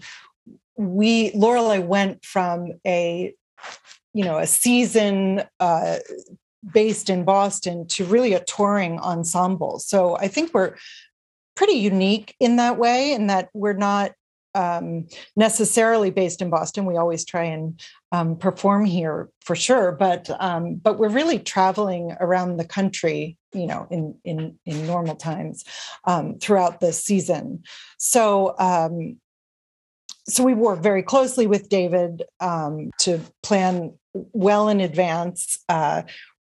[0.78, 3.34] we, Lorelei went from a,
[4.14, 5.98] you know, a season uh,
[6.74, 9.80] based in Boston to really a touring ensemble.
[9.80, 10.76] So I think we're
[11.56, 14.12] pretty unique in that way, in that we're not
[14.56, 16.86] um, necessarily based in Boston.
[16.86, 17.80] We always try and
[18.16, 23.68] um, perform here for sure, but um, but we're really traveling around the country, you
[23.68, 25.66] know, in in in normal times
[26.06, 27.64] um, throughout the season.
[27.98, 29.18] So um,
[30.28, 36.04] so we work very closely with David um, to plan well in advance uh,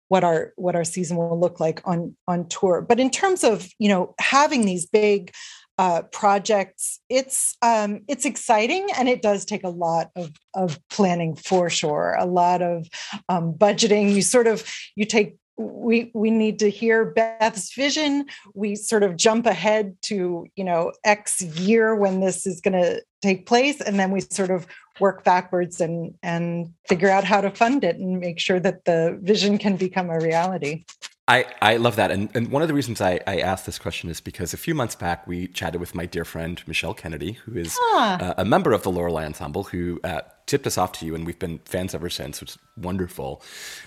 [0.08, 2.82] what our what our season will look like on on tour.
[2.82, 5.32] But in terms of you know having these big
[5.80, 11.34] uh, projects, it's um, it's exciting and it does take a lot of of planning
[11.34, 12.18] for sure.
[12.20, 12.86] A lot of
[13.30, 14.14] um, budgeting.
[14.14, 14.62] You sort of
[14.94, 18.26] you take we we need to hear Beth's vision.
[18.54, 23.02] We sort of jump ahead to you know X year when this is going to
[23.22, 24.66] take place, and then we sort of
[25.00, 29.18] work backwards and and figure out how to fund it and make sure that the
[29.22, 30.84] vision can become a reality.
[31.30, 32.10] I, I love that.
[32.10, 34.74] And, and one of the reasons I, I asked this question is because a few
[34.74, 38.18] months back, we chatted with my dear friend, Michelle Kennedy, who is ah.
[38.20, 41.24] uh, a member of the Lorelei Ensemble, who uh, tipped us off to you, and
[41.24, 43.42] we've been fans ever since, which is wonderful.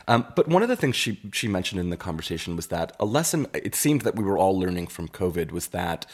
[0.07, 3.05] Um, but one of the things she, she mentioned in the conversation was that a
[3.05, 6.05] lesson it seemed that we were all learning from COVID was that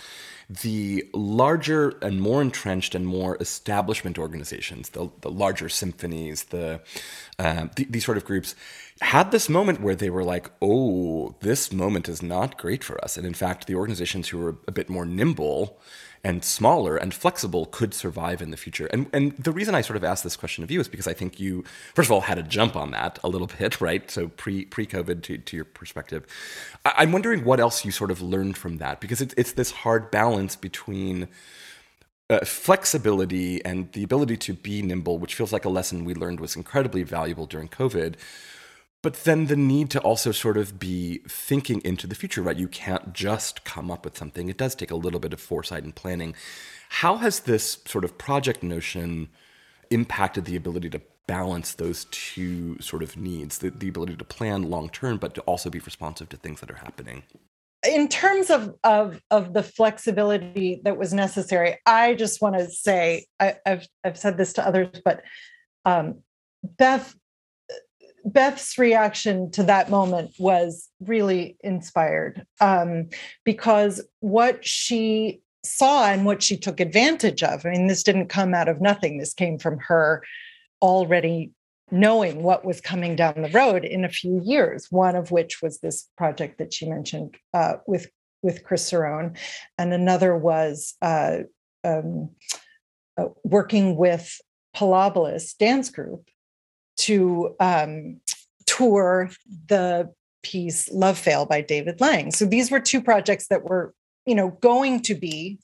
[0.49, 6.81] the larger and more entrenched and more establishment organizations, the, the larger symphonies, the,
[7.37, 8.55] uh, these sort of groups,
[9.01, 13.17] had this moment where they were like, oh, this moment is not great for us.
[13.17, 15.79] And in fact, the organizations who were a bit more nimble
[16.21, 18.87] and smaller and flexible could survive in the future.
[18.87, 21.13] And and the reason I sort of asked this question of you is because I
[21.13, 21.63] think you,
[21.95, 24.09] first of all, had a jump on that a little bit, right?
[24.11, 26.25] So pre pre COVID to, to your perspective.
[26.85, 29.71] I, am wondering what else you sort of learned from that because it's it's this
[29.71, 31.29] hard balance between
[32.29, 36.41] uh, flexibility and the ability to be nimble, which feels like a lesson we learned
[36.41, 38.15] was incredibly valuable during COVID
[39.01, 42.57] but then the need to also sort of be thinking into the future, right?
[42.57, 44.49] You can't just come up with something.
[44.49, 46.35] It does take a little bit of foresight and planning.
[46.89, 49.29] How has this sort of project notion
[49.89, 54.69] impacted the ability to balance those two sort of needs the, the ability to plan
[54.69, 57.23] long term, but to also be responsive to things that are happening?
[57.87, 63.25] in terms of, of of the flexibility that was necessary, I just want to say
[63.39, 65.23] I, have I've said this to others, but
[65.85, 66.19] um,
[66.63, 67.15] Beth
[68.25, 73.09] Beth's reaction to that moment was really inspired um,
[73.43, 78.53] because what she saw and what she took advantage of, I mean, this didn't come
[78.53, 79.17] out of nothing.
[79.17, 80.23] This came from her
[80.81, 81.51] already
[81.91, 85.79] knowing what was coming down the road in a few years, one of which was
[85.79, 88.09] this project that she mentioned uh, with,
[88.43, 89.37] with Chris Cerrone,
[89.77, 91.39] and another was uh,
[91.83, 92.29] um,
[93.17, 94.39] uh, working with
[94.75, 96.29] Pilobolus Dance Group
[96.99, 98.19] to um,
[98.65, 99.29] tour
[99.67, 102.31] the piece Love Fail by David Lang.
[102.31, 103.93] So these were two projects that were,
[104.25, 105.59] you know, going to be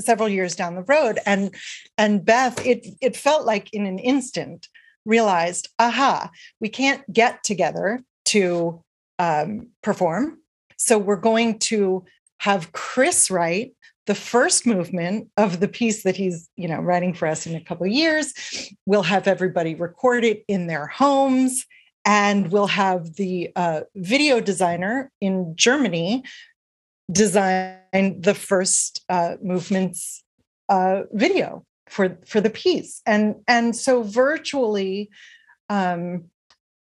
[0.00, 1.18] several years down the road.
[1.26, 1.54] And
[1.98, 4.68] and Beth, it it felt like in an instant
[5.04, 6.30] realized, aha,
[6.60, 8.82] we can't get together to
[9.18, 10.38] um, perform.
[10.76, 12.04] So we're going to
[12.38, 13.74] have Chris write
[14.06, 17.60] the first movement of the piece that he's you know writing for us in a
[17.60, 18.34] couple of years
[18.86, 21.64] we'll have everybody record it in their homes
[22.04, 26.22] and we'll have the uh, video designer in germany
[27.10, 27.80] design
[28.20, 30.24] the first uh, movements
[30.68, 33.02] uh, video for for the piece.
[33.06, 35.10] And and so virtually
[35.68, 36.24] um,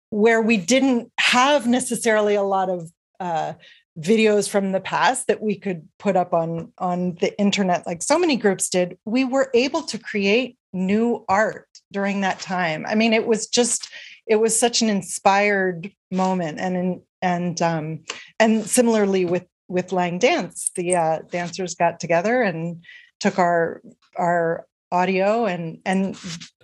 [0.09, 3.53] where we didn't have necessarily a lot of uh,
[3.99, 8.19] videos from the past that we could put up on on the internet like so
[8.19, 12.85] many groups did we were able to create new art during that time.
[12.87, 13.89] I mean it was just
[14.27, 18.03] it was such an inspired moment and and um
[18.39, 22.83] and similarly with with lang dance the uh, dancers got together and
[23.19, 23.81] took our
[24.17, 26.17] our audio and and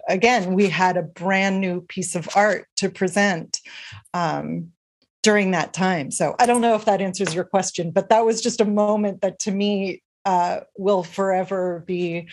[0.07, 3.59] again we had a brand new piece of art to present
[4.13, 4.71] um
[5.23, 6.11] during that time.
[6.11, 9.21] So I don't know if that answers your question, but that was just a moment
[9.21, 12.27] that to me uh, will forever be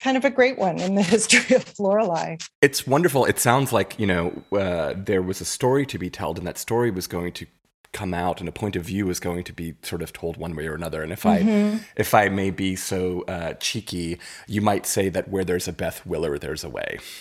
[0.00, 2.36] kind of a great one in the history of Lorelei.
[2.60, 3.24] It's wonderful.
[3.24, 6.58] It sounds like you know uh, there was a story to be told, and that
[6.58, 7.46] story was going to
[7.92, 10.56] come out and a point of view is going to be sort of told one
[10.56, 11.02] way or another.
[11.02, 11.76] And if mm-hmm.
[11.76, 15.72] i if i may be so uh, cheeky you might say that where there's a
[15.72, 16.98] beth willer there's a way.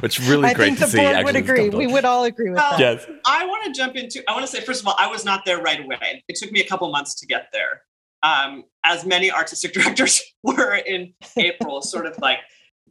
[0.00, 1.68] Which is really I great to see board would agree.
[1.70, 2.78] we would all agree with that.
[2.78, 3.06] Yes.
[3.26, 5.44] I want to jump into i want to say first of all i was not
[5.44, 6.22] there right away.
[6.28, 7.82] It took me a couple months to get there
[8.22, 12.38] um, as many artistic directors were in april sort of like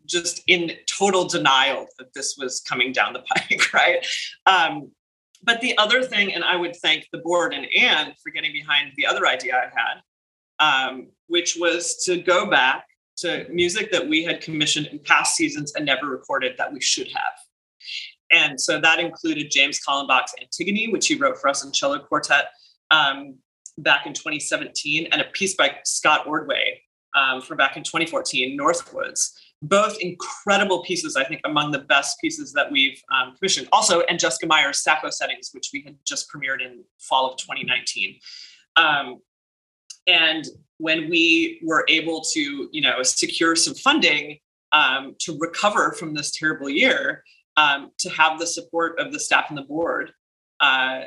[0.07, 4.05] just in total denial that this was coming down the pike, right?
[4.45, 4.91] Um,
[5.43, 8.91] but the other thing, and I would thank the board and Anne for getting behind
[8.95, 12.85] the other idea I had, um, which was to go back
[13.17, 17.07] to music that we had commissioned in past seasons and never recorded that we should
[17.07, 17.33] have.
[18.31, 22.49] And so that included James Kallembach's Antigone, which he wrote for us in cello quartet
[22.91, 23.35] um,
[23.77, 26.81] back in 2017, and a piece by Scott Ordway
[27.15, 29.31] um, from back in 2014, Northwoods.
[29.63, 33.67] Both incredible pieces, I think, among the best pieces that we've um, commissioned.
[33.71, 38.19] Also, and Jessica Meyer's Sappho Settings, which we had just premiered in fall of 2019.
[38.75, 39.19] Um,
[40.05, 40.45] and
[40.77, 44.37] when we were able to, you know, secure some funding
[44.71, 47.23] um, to recover from this terrible year,
[47.57, 50.11] um, to have the support of the staff and the board
[50.59, 51.01] uh,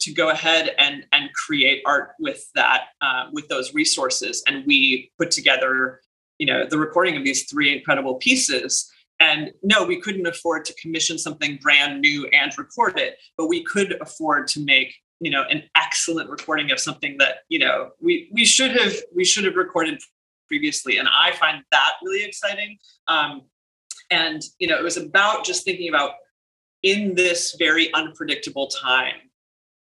[0.00, 5.10] to go ahead and and create art with that uh, with those resources and we
[5.18, 6.00] put together
[6.40, 8.90] you know the recording of these three incredible pieces.
[9.20, 13.62] And no we couldn't afford to commission something brand new and record it but we
[13.62, 18.30] could afford to make you know an excellent recording of something that you know we
[18.32, 20.00] we should have we should have recorded
[20.48, 20.96] previously.
[20.96, 22.78] And i find that really exciting.
[23.06, 23.42] Um,
[24.10, 26.12] and you know it was about just thinking about
[26.82, 29.16] in this very unpredictable time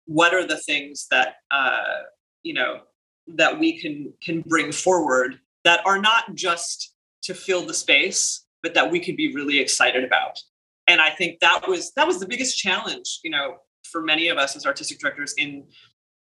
[0.06, 2.00] what are the things that uh,
[2.44, 2.80] you know
[3.28, 6.94] that we can can bring forward that are not just
[7.24, 10.36] to fill the space but that we could be really excited about.
[10.88, 13.48] And i think that was that was the biggest challenge you know
[13.92, 15.66] for many of us as artistic directors in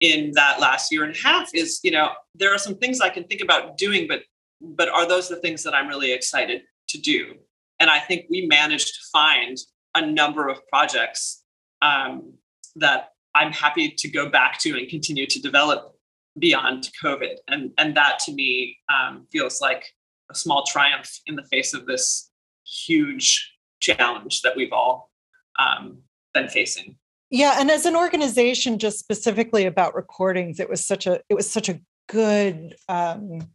[0.00, 2.08] in that last year and a half is you know
[2.40, 4.22] there are some things i can think about doing but
[4.60, 6.62] but are those the things that i'm really excited
[6.92, 7.34] to do?
[7.80, 9.58] And I think we managed to find
[9.94, 11.42] a number of projects
[11.80, 12.34] um,
[12.76, 15.96] that I'm happy to go back to and continue to develop
[16.38, 17.36] beyond COVID.
[17.48, 19.84] And, and that to me um, feels like
[20.30, 22.30] a small triumph in the face of this
[22.64, 25.10] huge challenge that we've all
[25.58, 25.98] um,
[26.32, 26.96] been facing.
[27.30, 31.50] Yeah, and as an organization, just specifically about recordings, it was such a it was
[31.50, 33.48] such a good um,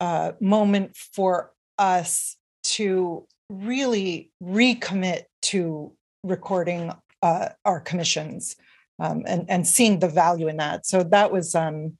[0.00, 5.92] uh, moment for us to really recommit to
[6.24, 6.92] recording
[7.22, 8.56] uh, our commissions
[8.98, 10.86] um, and and seeing the value in that.
[10.86, 11.96] So that was um,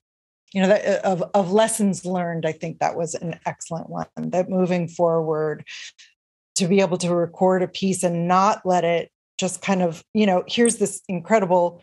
[0.52, 2.46] you know that, uh, of of lessons learned.
[2.46, 4.06] I think that was an excellent one.
[4.16, 5.64] That moving forward,
[6.56, 10.26] to be able to record a piece and not let it just kind of you
[10.26, 11.82] know here's this incredible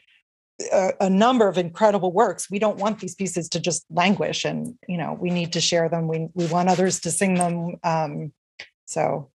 [0.71, 2.49] a, a, number of incredible works.
[2.49, 5.89] We don't want these pieces to just languish, and you know we need to share
[5.89, 6.07] them.
[6.07, 7.75] We we want others to sing them.
[7.83, 8.33] Um,
[8.85, 9.31] so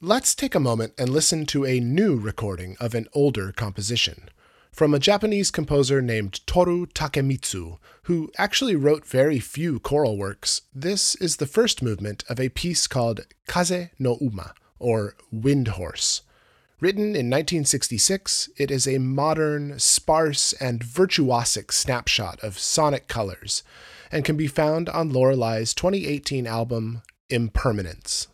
[0.00, 4.30] let's take a moment and listen to a new recording of an older composition
[4.78, 10.62] from a Japanese composer named Toru Takemitsu, who actually wrote very few choral works.
[10.72, 16.22] This is the first movement of a piece called Kaze no Uma, or Wind Horse.
[16.80, 23.64] Written in 1966, it is a modern, sparse, and virtuosic snapshot of sonic colors,
[24.12, 28.28] and can be found on Lorelei's 2018 album Impermanence.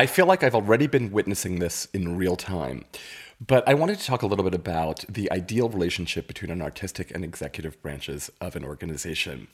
[0.00, 2.86] I feel like I've already been witnessing this in real time.
[3.44, 7.10] But I wanted to talk a little bit about the ideal relationship between an artistic
[7.10, 9.48] and executive branches of an organization.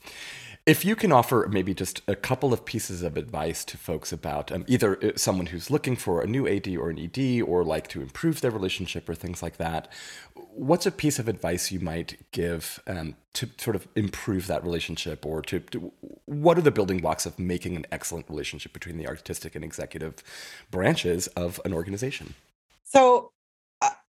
[0.67, 4.51] If you can offer maybe just a couple of pieces of advice to folks about
[4.51, 7.87] um, either uh, someone who's looking for a new AD or an ED or like
[7.89, 9.87] to improve their relationship or things like that,
[10.35, 15.25] what's a piece of advice you might give um, to sort of improve that relationship
[15.25, 15.93] or to, to,
[16.25, 20.25] what are the building blocks of making an excellent relationship between the artistic and executive
[20.73, 22.35] branches of an organization?
[22.83, 23.31] So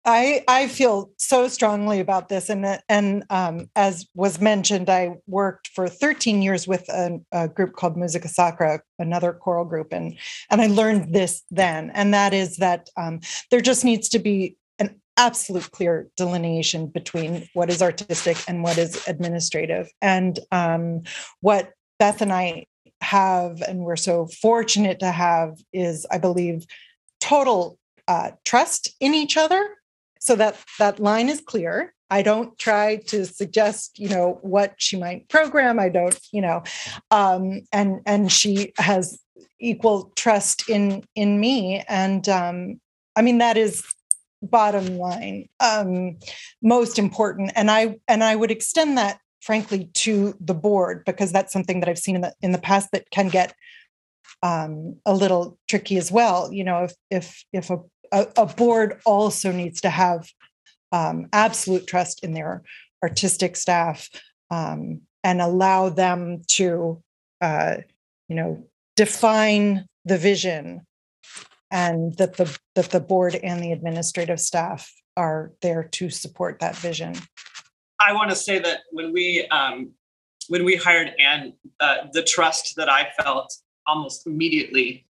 [0.04, 5.68] I I feel so strongly about this, and and um, as was mentioned, I worked
[5.68, 10.16] for 13 years with a, a, group called Musica Sacra, another choral group, and
[10.50, 14.56] and I learned this then, and that is that um, there just needs to be
[14.78, 21.02] an absolute clear delineation between what is artistic and what is administrative, and um,
[21.40, 22.66] what Beth and I
[23.00, 26.66] have, and we're so fortunate to have, is I believe
[27.20, 29.66] total uh, trust in each other
[30.24, 31.92] so that that line is clear.
[32.10, 35.78] I don't try to suggest you know what she might program.
[35.78, 36.62] I don't you know
[37.10, 39.18] um, and and she has
[39.60, 42.80] equal trust in in me and um,
[43.16, 43.84] i mean that is
[44.42, 46.18] bottom line um,
[46.62, 47.52] most important.
[47.54, 51.88] And i and i would extend that frankly to the board because that's something that
[51.88, 53.54] i've seen in the in the past that can get
[54.42, 56.52] um, a little tricky as well.
[56.52, 57.78] You know if if if a
[58.14, 60.28] a, a board also needs to have
[60.92, 62.62] um, absolute trust in their
[63.02, 64.08] artistic staff
[64.50, 67.02] um, and allow them to,
[67.40, 67.76] uh,
[68.28, 68.64] you know,
[68.96, 70.86] define the vision
[71.70, 76.76] and that the that the board and the administrative staff are there to support that
[76.76, 77.14] vision.
[78.00, 79.90] I want to say that when we um,
[80.48, 83.52] when we hired Anne, uh, the trust that I felt
[83.86, 85.06] almost immediately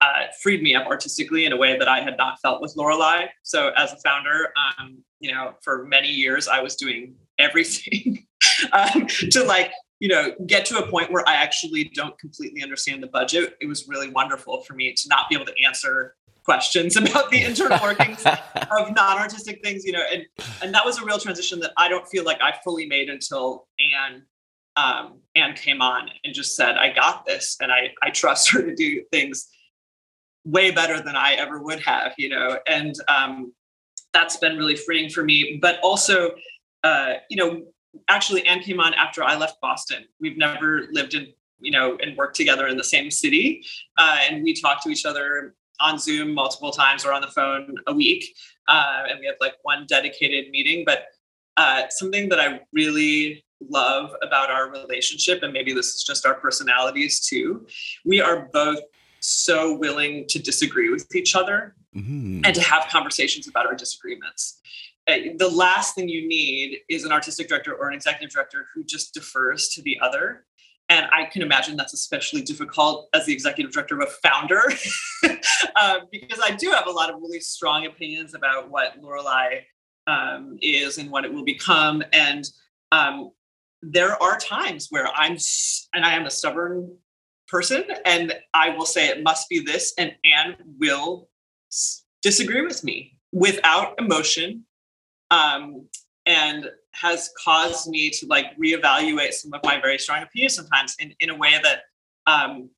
[0.00, 3.26] uh, freed me up artistically in a way that I had not felt with Lorelei.
[3.42, 8.26] So as a founder, um, you know, for many years I was doing everything
[8.72, 13.02] um, to like, you know, get to a point where I actually don't completely understand
[13.02, 13.56] the budget.
[13.60, 17.44] It was really wonderful for me to not be able to answer questions about the
[17.44, 18.24] internal workings
[18.78, 20.24] of non-artistic things, you know, and
[20.62, 23.68] and that was a real transition that I don't feel like I fully made until
[23.78, 24.22] Anne
[24.76, 28.62] um, Anne came on and just said, I got this and I I trust her
[28.62, 29.48] to do things
[30.44, 33.52] way better than I ever would have, you know, and um,
[34.12, 35.58] that's been really freeing for me.
[35.60, 36.32] But also,
[36.82, 37.62] uh, you know,
[38.08, 40.04] actually, Anne came on after I left Boston.
[40.20, 41.28] We've never lived in,
[41.60, 43.64] you know, and worked together in the same city,
[43.98, 47.74] uh, and we talk to each other on Zoom multiple times or on the phone
[47.86, 48.24] a week,
[48.68, 50.84] uh, and we have like one dedicated meeting.
[50.84, 51.06] But
[51.56, 56.34] uh, something that I really love about our relationship, and maybe this is just our
[56.34, 57.66] personalities too,
[58.04, 58.80] we are both
[59.20, 62.40] so willing to disagree with each other mm-hmm.
[62.44, 64.60] and to have conversations about our disagreements.
[65.06, 68.84] Uh, the last thing you need is an artistic director or an executive director who
[68.84, 70.44] just defers to the other.
[70.88, 74.62] And I can imagine that's especially difficult as the executive director of a founder,
[75.76, 79.60] uh, because I do have a lot of really strong opinions about what Lorelei
[80.08, 82.02] um, is and what it will become.
[82.12, 82.44] And
[82.90, 83.30] um,
[83.82, 85.36] there are times where I'm,
[85.94, 86.96] and I am a stubborn
[87.50, 91.28] person and I will say it must be this, and Anne will
[92.22, 94.64] disagree with me without emotion
[95.30, 95.86] um,
[96.26, 101.14] and has caused me to like reevaluate some of my very strong opinions sometimes in,
[101.20, 101.82] in a way that
[102.26, 102.68] um,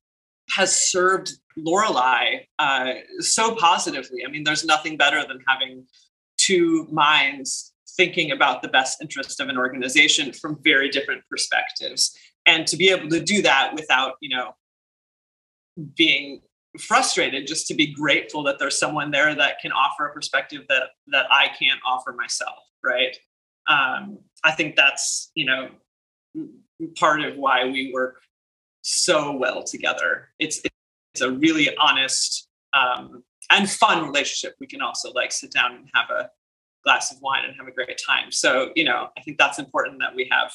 [0.49, 4.25] has served Lorelei uh, so positively.
[4.25, 5.85] I mean, there's nothing better than having
[6.37, 12.15] two minds thinking about the best interest of an organization from very different perspectives
[12.45, 14.55] and to be able to do that without you know
[15.95, 16.41] being
[16.79, 20.83] frustrated just to be grateful that there's someone there that can offer a perspective that
[21.07, 23.15] that I can't offer myself right?
[23.67, 25.69] Um, I think that's you know
[26.99, 28.21] part of why we work
[28.81, 30.29] so well together.
[30.39, 30.61] It's
[31.13, 34.55] it's a really honest um, and fun relationship.
[34.59, 36.29] We can also like sit down and have a
[36.83, 38.31] glass of wine and have a great time.
[38.31, 40.51] So you know I think that's important that we have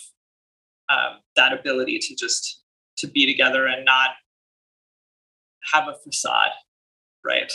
[0.90, 2.62] um, that ability to just
[2.98, 4.10] to be together and not
[5.72, 6.52] have a facade,
[7.24, 7.52] right?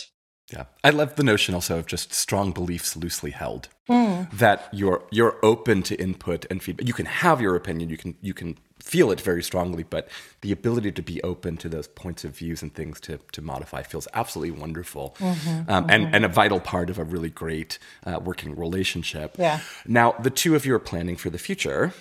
[0.51, 3.69] Yeah, I love the notion also of just strong beliefs loosely held.
[3.89, 4.29] Mm.
[4.31, 6.87] That you're you're open to input and feedback.
[6.87, 7.89] You can have your opinion.
[7.89, 10.09] You can you can feel it very strongly, but
[10.41, 13.83] the ability to be open to those points of views and things to to modify
[13.83, 15.89] feels absolutely wonderful, mm-hmm, um, mm-hmm.
[15.89, 19.35] and and a vital part of a really great uh, working relationship.
[19.39, 19.61] Yeah.
[19.87, 21.93] Now the two of you are planning for the future.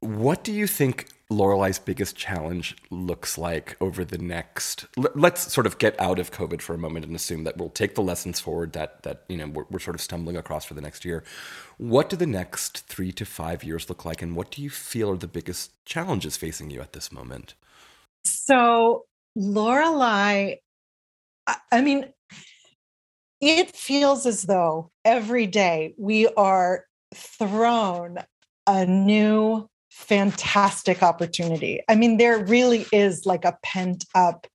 [0.00, 4.86] What do you think Lorelei's biggest challenge looks like over the next.
[4.96, 7.96] Let's sort of get out of COVID for a moment and assume that we'll take
[7.96, 10.80] the lessons forward that that you know we're, we're sort of stumbling across for the
[10.80, 11.24] next year.
[11.78, 15.10] What do the next three to five years look like, and what do you feel
[15.10, 17.54] are the biggest challenges facing you at this moment?
[18.24, 19.06] So,
[19.36, 20.58] Lorelai,
[21.72, 22.06] I mean,
[23.40, 28.18] it feels as though every day we are thrown
[28.68, 31.80] a new fantastic opportunity.
[31.88, 34.46] I mean, there really is like a pent up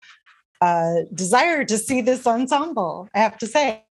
[0.62, 3.84] uh, desire to see this ensemble, I have to say.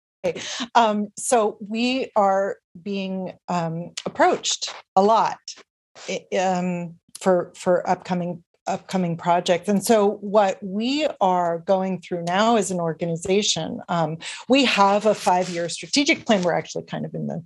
[0.75, 5.39] Um, so we are being um, approached a lot
[6.39, 9.69] um, for for upcoming upcoming projects.
[9.69, 15.15] And so, what we are going through now as an organization, um, we have a
[15.15, 16.43] five-year strategic plan.
[16.43, 17.43] We're actually kind of in the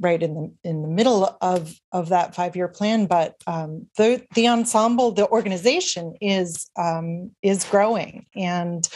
[0.00, 3.06] right in the in the middle of of that five-year plan.
[3.06, 8.88] But um, the the ensemble, the organization is um, is growing, and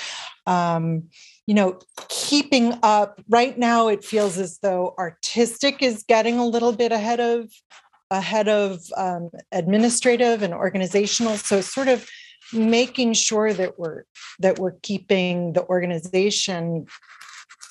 [0.46, 1.04] um,
[1.46, 1.78] you know,
[2.08, 3.20] keeping up.
[3.28, 7.50] Right now, it feels as though artistic is getting a little bit ahead of
[8.10, 11.36] ahead of um, administrative and organizational.
[11.36, 12.08] So sort of
[12.52, 14.04] making sure that we're
[14.38, 16.86] that we're keeping the organization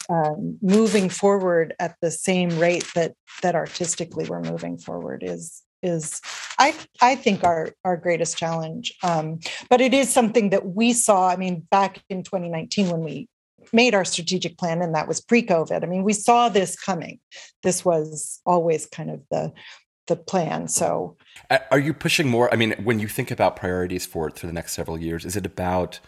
[0.10, 6.22] um, moving forward at the same rate that that artistically we're moving forward is is
[6.58, 8.94] I I think our our greatest challenge.
[9.04, 9.40] Um,
[9.70, 11.30] but it is something that we saw.
[11.30, 13.28] I mean, back in 2019 when we
[13.74, 15.84] made our strategic plan, and that was pre-COVID.
[15.84, 17.20] I mean, we saw this coming.
[17.64, 19.54] This was always kind of the
[20.08, 20.68] the plan.
[20.70, 21.18] So,
[21.70, 22.52] are you pushing more?
[22.52, 25.36] I mean, when you think about priorities for it for the next several years, is
[25.36, 26.00] it about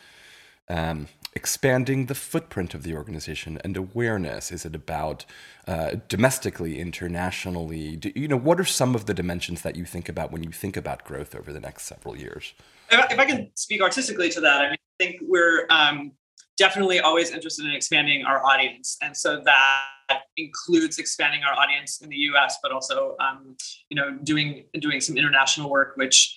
[0.69, 4.51] um, expanding the footprint of the organization and awareness?
[4.51, 5.25] Is it about
[5.67, 7.95] uh, domestically, internationally?
[7.95, 10.51] Do, you know, what are some of the dimensions that you think about when you
[10.51, 12.53] think about growth over the next several years?
[12.91, 16.11] If I can speak artistically to that, I mean, I think we're um,
[16.57, 22.09] definitely always interested in expanding our audience, and so that includes expanding our audience in
[22.09, 23.55] the U.S., but also um,
[23.89, 26.35] you know doing doing some international work, which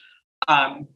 [0.48, 0.86] um,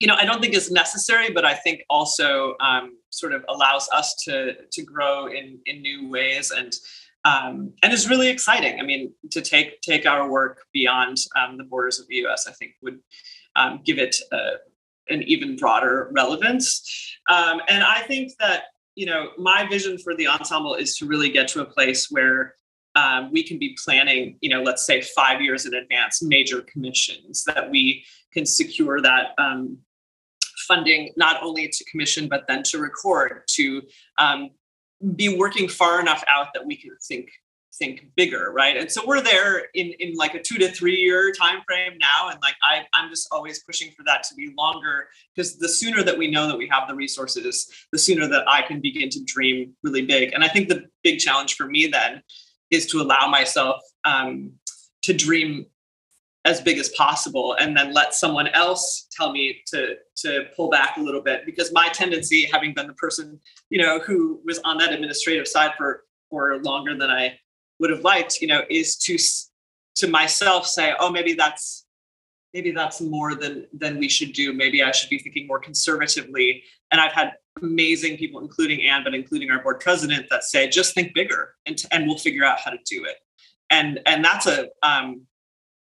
[0.00, 3.88] you know I don't think is necessary, but I think also um, sort of allows
[3.92, 6.72] us to to grow in in new ways and.
[7.24, 8.78] Um, and is really exciting.
[8.80, 12.52] I mean, to take take our work beyond um, the borders of the U.S., I
[12.52, 13.00] think would
[13.56, 14.58] um, give it uh,
[15.08, 17.16] an even broader relevance.
[17.28, 18.66] Um, and I think that
[18.98, 22.54] you know, my vision for the ensemble is to really get to a place where
[22.96, 27.44] um, we can be planning, you know, let's say five years in advance, major commissions
[27.44, 29.78] that we can secure that um,
[30.68, 33.82] funding not only to commission but then to record to
[34.18, 34.50] um,
[35.16, 37.30] be working far enough out that we can think
[37.78, 38.76] think bigger right?
[38.76, 42.28] And so we're there in in like a two to three year time frame now.
[42.28, 46.02] And like i i'm just always pushing for that to be longer because the sooner
[46.02, 49.24] that we know that we have the resources the sooner that i can begin to
[49.24, 50.32] dream really big.
[50.32, 52.22] And i think the big challenge for me then
[52.70, 54.52] is to allow myself um,
[55.02, 55.66] to dream
[56.48, 60.96] as big as possible and then let someone else tell me to to pull back
[60.96, 63.38] a little bit because my tendency having been the person
[63.70, 67.38] you know who was on that administrative side for for longer than i
[67.78, 69.16] would have liked, you know, is to
[69.96, 71.86] to myself say, oh, maybe that's
[72.54, 74.52] maybe that's more than than we should do.
[74.52, 76.62] Maybe I should be thinking more conservatively.
[76.90, 77.32] And I've had
[77.62, 81.80] amazing people, including Anne, but including our board president, that say, just think bigger, and
[81.90, 83.16] and we'll figure out how to do it.
[83.70, 85.22] And and that's a um,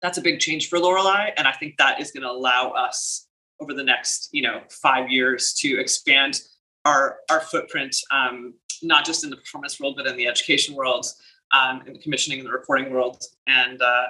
[0.02, 3.26] that's a big change for Lorelei, and I think that is going to allow us
[3.60, 6.40] over the next you know five years to expand
[6.84, 11.06] our our footprint, um, not just in the performance world, but in the education world
[11.52, 13.22] um, in the commissioning and the reporting world.
[13.46, 14.04] And uh,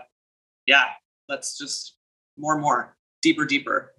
[0.66, 0.84] yeah,
[1.28, 1.96] let's just
[2.36, 3.94] more and more, deeper, deeper.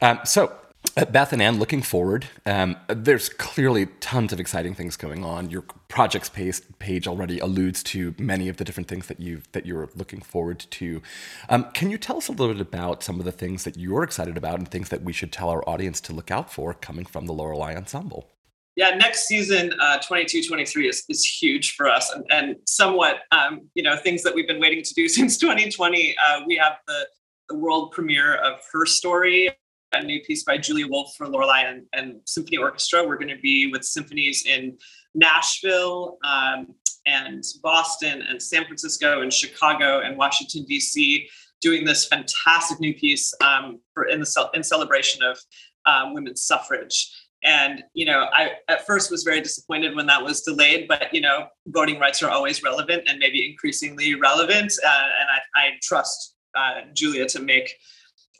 [0.00, 0.56] Um, so,
[0.98, 5.48] uh, Beth and Anne, looking forward, um, there's clearly tons of exciting things going on.
[5.48, 9.64] Your projects page, page already alludes to many of the different things that you that
[9.64, 11.00] you're looking forward to.
[11.48, 14.02] Um, can you tell us a little bit about some of the things that you're
[14.02, 17.04] excited about and things that we should tell our audience to look out for coming
[17.04, 18.28] from the Lorelei Ensemble?
[18.74, 23.68] yeah, next season, uh, 22 23 is, is huge for us and, and somewhat, um,
[23.74, 26.14] you know, things that we've been waiting to do since 2020.
[26.16, 27.06] Uh, we have the,
[27.48, 29.50] the world premiere of Her Story,
[29.92, 33.06] a new piece by Julia Wolfe for Lorelei and, and Symphony Orchestra.
[33.06, 34.76] We're going to be with symphonies in
[35.14, 36.74] Nashville um,
[37.06, 41.28] and Boston and San Francisco and Chicago and Washington, D.C.,
[41.60, 45.38] doing this fantastic new piece um, for in, the, in celebration of
[45.86, 47.10] um, women's suffrage
[47.44, 51.20] and you know i at first was very disappointed when that was delayed but you
[51.20, 56.34] know voting rights are always relevant and maybe increasingly relevant uh, and I, I trust
[56.56, 57.72] uh, julia to make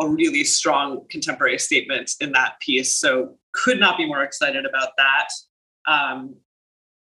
[0.00, 2.96] a really strong contemporary statement in that piece.
[2.96, 5.28] So could not be more excited about that.
[5.86, 6.36] Um,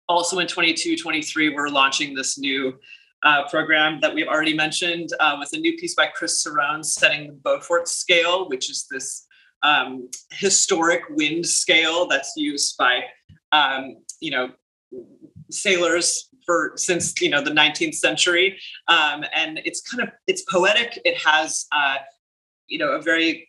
[0.09, 2.79] also in 22, 23, we're launching this new
[3.23, 7.27] uh, program that we've already mentioned uh, with a new piece by Chris Cerrone setting
[7.27, 9.27] the Beaufort scale, which is this
[9.63, 13.03] um, historic wind scale that's used by,
[13.53, 14.51] um, you know,
[15.51, 20.99] sailors for since you know the 19th century um, and it's kind of it's poetic
[21.05, 21.97] it has uh,
[22.69, 23.49] you know a very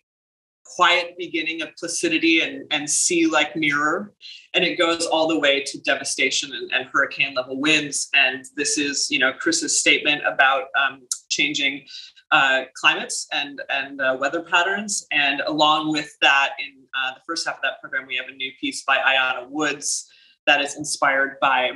[0.75, 4.13] quiet beginning of placidity and, and sea like mirror
[4.53, 8.77] and it goes all the way to devastation and, and, hurricane level winds and this
[8.77, 11.85] is you know chris's statement about um, changing
[12.31, 17.47] uh, climates and and uh, weather patterns and along with that in uh, the first
[17.47, 20.09] half of that program we have a new piece by ayanna woods
[20.45, 21.71] that is inspired by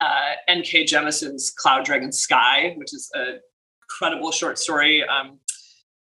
[0.00, 0.84] uh, N.K.
[0.84, 3.38] Jemisin's Cloud Dragon Sky, which is a
[3.90, 5.38] incredible short story um,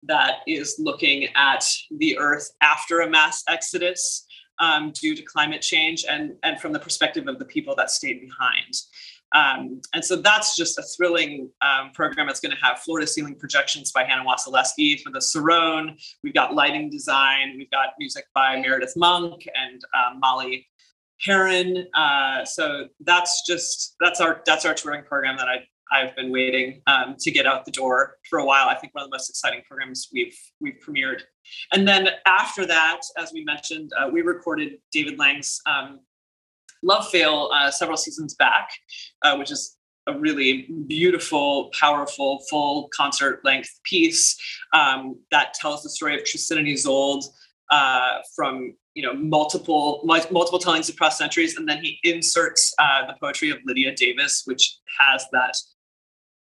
[0.04, 1.66] that is looking at
[1.98, 4.26] the Earth after a mass exodus
[4.60, 8.22] um, due to climate change and, and from the perspective of the people that stayed
[8.22, 8.74] behind.
[9.32, 12.30] Um, and so that's just a thrilling um, program.
[12.30, 16.02] It's going to have floor to ceiling projections by Hannah Wasilewski for the Cerrone.
[16.24, 17.56] We've got lighting design.
[17.58, 20.68] We've got music by Meredith Monk and um, Molly
[21.22, 21.86] Herron.
[21.94, 26.82] Uh, so that's just that's our that's our touring program that I I've been waiting
[26.88, 28.68] um, to get out the door for a while.
[28.68, 31.22] I think one of the most exciting programs we've we've premiered.
[31.74, 36.00] And then after that, as we mentioned, uh, we recorded David Lang's um,
[36.84, 38.70] Love Fail uh, several seasons back,
[39.24, 39.78] uh, which is
[40.08, 44.38] a really beautiful, powerful, full concert length piece
[44.74, 47.26] um, that tells the story of Tristan and Isolde
[47.70, 53.16] uh, from you know multiple multiple tellings across centuries, and then he inserts uh, the
[53.22, 55.54] poetry of Lydia Davis, which has that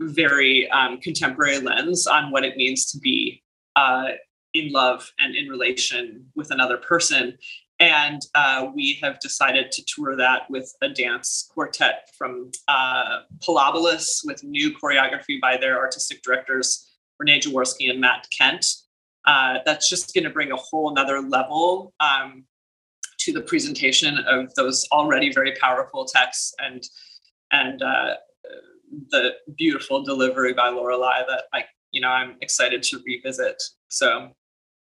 [0.09, 3.43] very um, contemporary lens on what it means to be
[3.77, 4.09] uh,
[4.55, 7.39] in love and in relation with another person.
[7.81, 13.21] And uh, we have decided to tour that with a dance quartet from uh,
[14.25, 16.89] with new choreography by their artistic directors,
[17.19, 18.67] Renee Jaworski and Matt Kent
[19.25, 22.45] uh, that's just going to bring a whole another level um,
[23.19, 26.83] to the presentation of those already very powerful texts and
[27.53, 28.15] and uh,
[29.11, 33.63] the beautiful delivery by Lorelei that I you know I'm excited to revisit.
[33.89, 34.31] So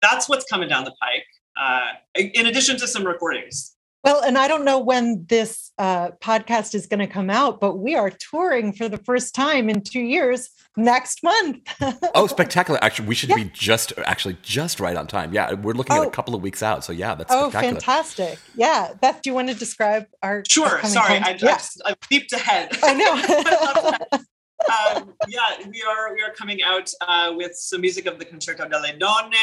[0.03, 1.24] that's what's coming down the pike.
[1.59, 3.76] Uh, in addition to some recordings.
[4.07, 7.79] Well, and I don't know when this uh, podcast is going to come out, but
[7.79, 11.69] we are touring for the first time in two years next month.
[12.15, 12.79] oh, spectacular!
[12.85, 13.35] Actually, we should yeah.
[13.35, 15.33] be just actually just right on time.
[15.33, 16.03] Yeah, we're looking oh.
[16.03, 16.11] at a oh.
[16.11, 18.39] couple of weeks out, so yeah, that's oh, fantastic!
[18.55, 20.45] Yeah, Beth, do you want to describe our?
[20.49, 20.81] Sure.
[20.85, 21.91] Sorry, I just yeah.
[21.91, 22.79] I leaped ahead.
[22.85, 24.21] I know.
[24.69, 28.69] um, yeah, we are we are coming out uh, with some music of the Concerto
[28.69, 29.35] delle Donne,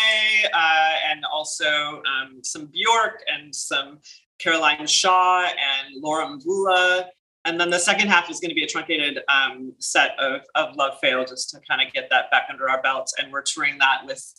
[0.54, 4.00] uh, and also um, some Bjork and some
[4.44, 7.06] Caroline Shaw and Laura Mvula
[7.46, 10.76] and then the second half is going to be a truncated um, set of, of
[10.76, 13.14] Love Fail just to kind of get that back under our belts.
[13.20, 14.34] And we're touring that with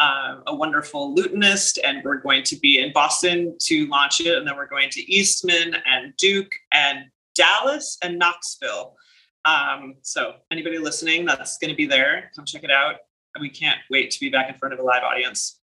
[0.00, 4.36] um, a wonderful lutenist, and we're going to be in Boston to launch it.
[4.36, 7.04] And then we're going to Eastman and Duke and
[7.36, 8.96] Dallas and Knoxville.
[9.44, 12.96] Um, so anybody listening that's going to be there, come check it out.
[13.36, 15.57] And we can't wait to be back in front of a live audience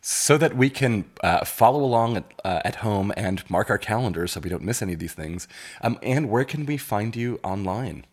[0.00, 4.32] so that we can uh, follow along at, uh, at, home and mark our calendars
[4.32, 5.46] so we don't miss any of these things.
[5.82, 8.06] Um, and where can we find you online?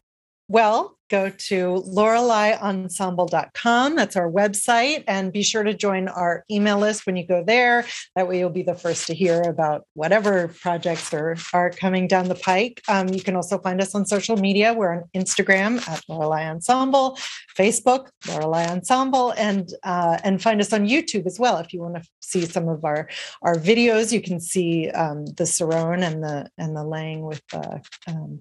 [0.50, 3.96] Well, go to loreleiensemble.com.
[3.96, 5.04] That's our website.
[5.08, 7.86] And be sure to join our email list when you go there.
[8.16, 12.28] That way you'll be the first to hear about whatever projects are, are coming down
[12.28, 12.82] the pike.
[12.88, 14.74] Um, you can also find us on social media.
[14.74, 17.18] We're on Instagram at Lorelei Ensemble,
[17.58, 21.58] Facebook, Lorelei Ensemble, and uh, and find us on YouTube as well.
[21.58, 23.08] If you want to see some of our,
[23.42, 27.82] our videos, you can see um, the Cerrone and the and the Lang with the
[28.08, 28.40] um,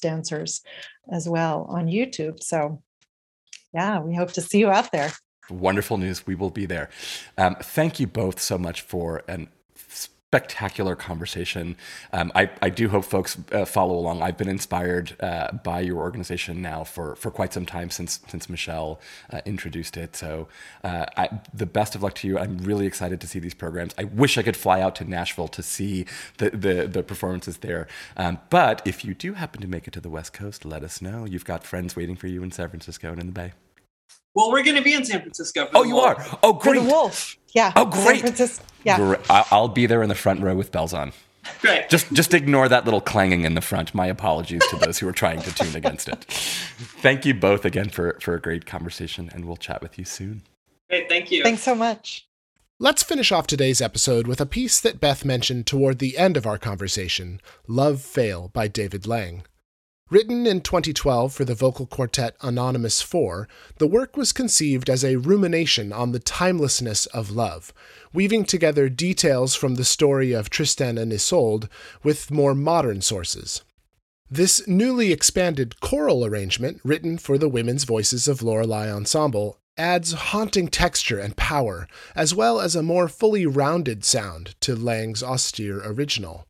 [0.00, 0.62] dancers
[1.10, 2.42] as well on YouTube.
[2.42, 2.82] So,
[3.72, 5.12] yeah, we hope to see you out there.
[5.50, 6.26] Wonderful news.
[6.26, 6.90] We will be there.
[7.36, 9.48] Um, thank you both so much for an
[10.28, 11.74] spectacular conversation.
[12.12, 14.20] Um, I, I do hope folks uh, follow along.
[14.20, 18.46] I've been inspired uh, by your organization now for, for quite some time since since
[18.50, 19.00] Michelle
[19.32, 20.14] uh, introduced it.
[20.16, 20.48] So
[20.84, 22.38] uh, I, the best of luck to you.
[22.38, 23.94] I'm really excited to see these programs.
[23.96, 26.04] I wish I could fly out to Nashville to see
[26.36, 27.88] the the, the performances there.
[28.18, 31.00] Um, but if you do happen to make it to the West Coast, let us
[31.00, 31.24] know.
[31.24, 33.52] You've got friends waiting for you in San Francisco and in the Bay.
[34.38, 35.68] Well, we're going to be in San Francisco.
[35.74, 36.32] oh, you Wolf.
[36.32, 36.38] are.
[36.44, 36.76] Oh, great.
[36.76, 37.36] For the Wolf.
[37.54, 37.72] Yeah.
[37.74, 38.20] Oh, great.
[38.20, 38.64] San Francisco.
[38.84, 38.96] Yeah.
[38.96, 39.20] Great.
[39.28, 41.10] I'll be there in the front row with bells on.
[41.60, 41.88] Great.
[41.88, 43.96] Just just ignore that little clanging in the front.
[43.96, 46.24] My apologies to those who are trying to tune against it.
[46.28, 50.42] Thank you both again for for a great conversation, and we'll chat with you soon.
[50.88, 51.42] Great, thank you.
[51.42, 52.28] Thanks so much.
[52.78, 56.46] Let's finish off today's episode with a piece that Beth mentioned toward the end of
[56.46, 59.42] our conversation Love Fail by David Lang.
[60.10, 63.46] Written in 2012 for the vocal quartet Anonymous 4,
[63.76, 67.74] the work was conceived as a rumination on the timelessness of love,
[68.14, 71.68] weaving together details from the story of Tristan and Isolde
[72.02, 73.62] with more modern sources.
[74.30, 80.68] This newly expanded choral arrangement, written for the Women's Voices of Lorelei Ensemble, adds haunting
[80.68, 86.46] texture and power, as well as a more fully rounded sound to Lang's austere original.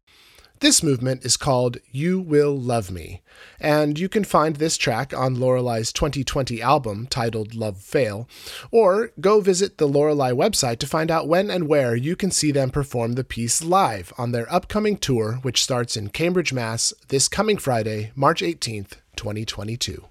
[0.61, 3.23] This movement is called You Will Love Me,
[3.61, 8.29] and you can find this track on Lorelei's 2020 album titled Love Fail,
[8.73, 12.51] or go visit the Lorelei website to find out when and where you can see
[12.51, 16.93] them perform the piece live on their upcoming tour, which starts in Cambridge, Mass.
[17.07, 20.09] this coming Friday, March 18th, 2022.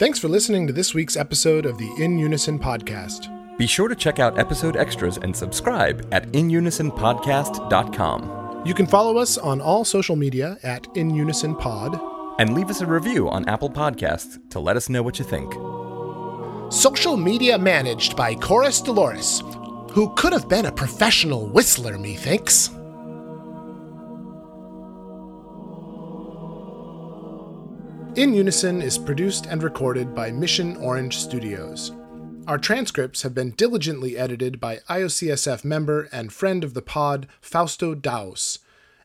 [0.00, 3.28] Thanks for listening to this week's episode of the In Unison podcast.
[3.58, 8.62] Be sure to check out episode extras and subscribe at inunisonpodcast.com.
[8.64, 12.00] You can follow us on all social media at In Unison Pod.
[12.38, 15.52] And leave us a review on Apple Podcasts to let us know what you think.
[16.72, 19.42] Social media managed by Chorus Dolores,
[19.90, 22.70] who could have been a professional whistler, methinks.
[28.20, 31.92] In Unison is produced and recorded by Mission Orange Studios.
[32.46, 37.94] Our transcripts have been diligently edited by IOCSF member and friend of the pod, Fausto
[37.94, 38.58] Daus.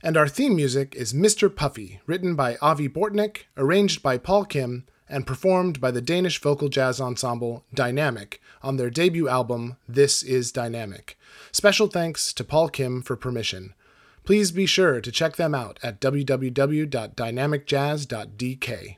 [0.04, 1.50] And our theme music is Mr.
[1.50, 6.68] Puffy, written by Avi Bortnick, arranged by Paul Kim, and performed by the Danish vocal
[6.68, 11.18] jazz ensemble Dynamic on their debut album, This Is Dynamic.
[11.54, 13.76] Special thanks to Paul Kim for permission.
[14.26, 18.98] Please be sure to check them out at www.dynamicjazz.dk.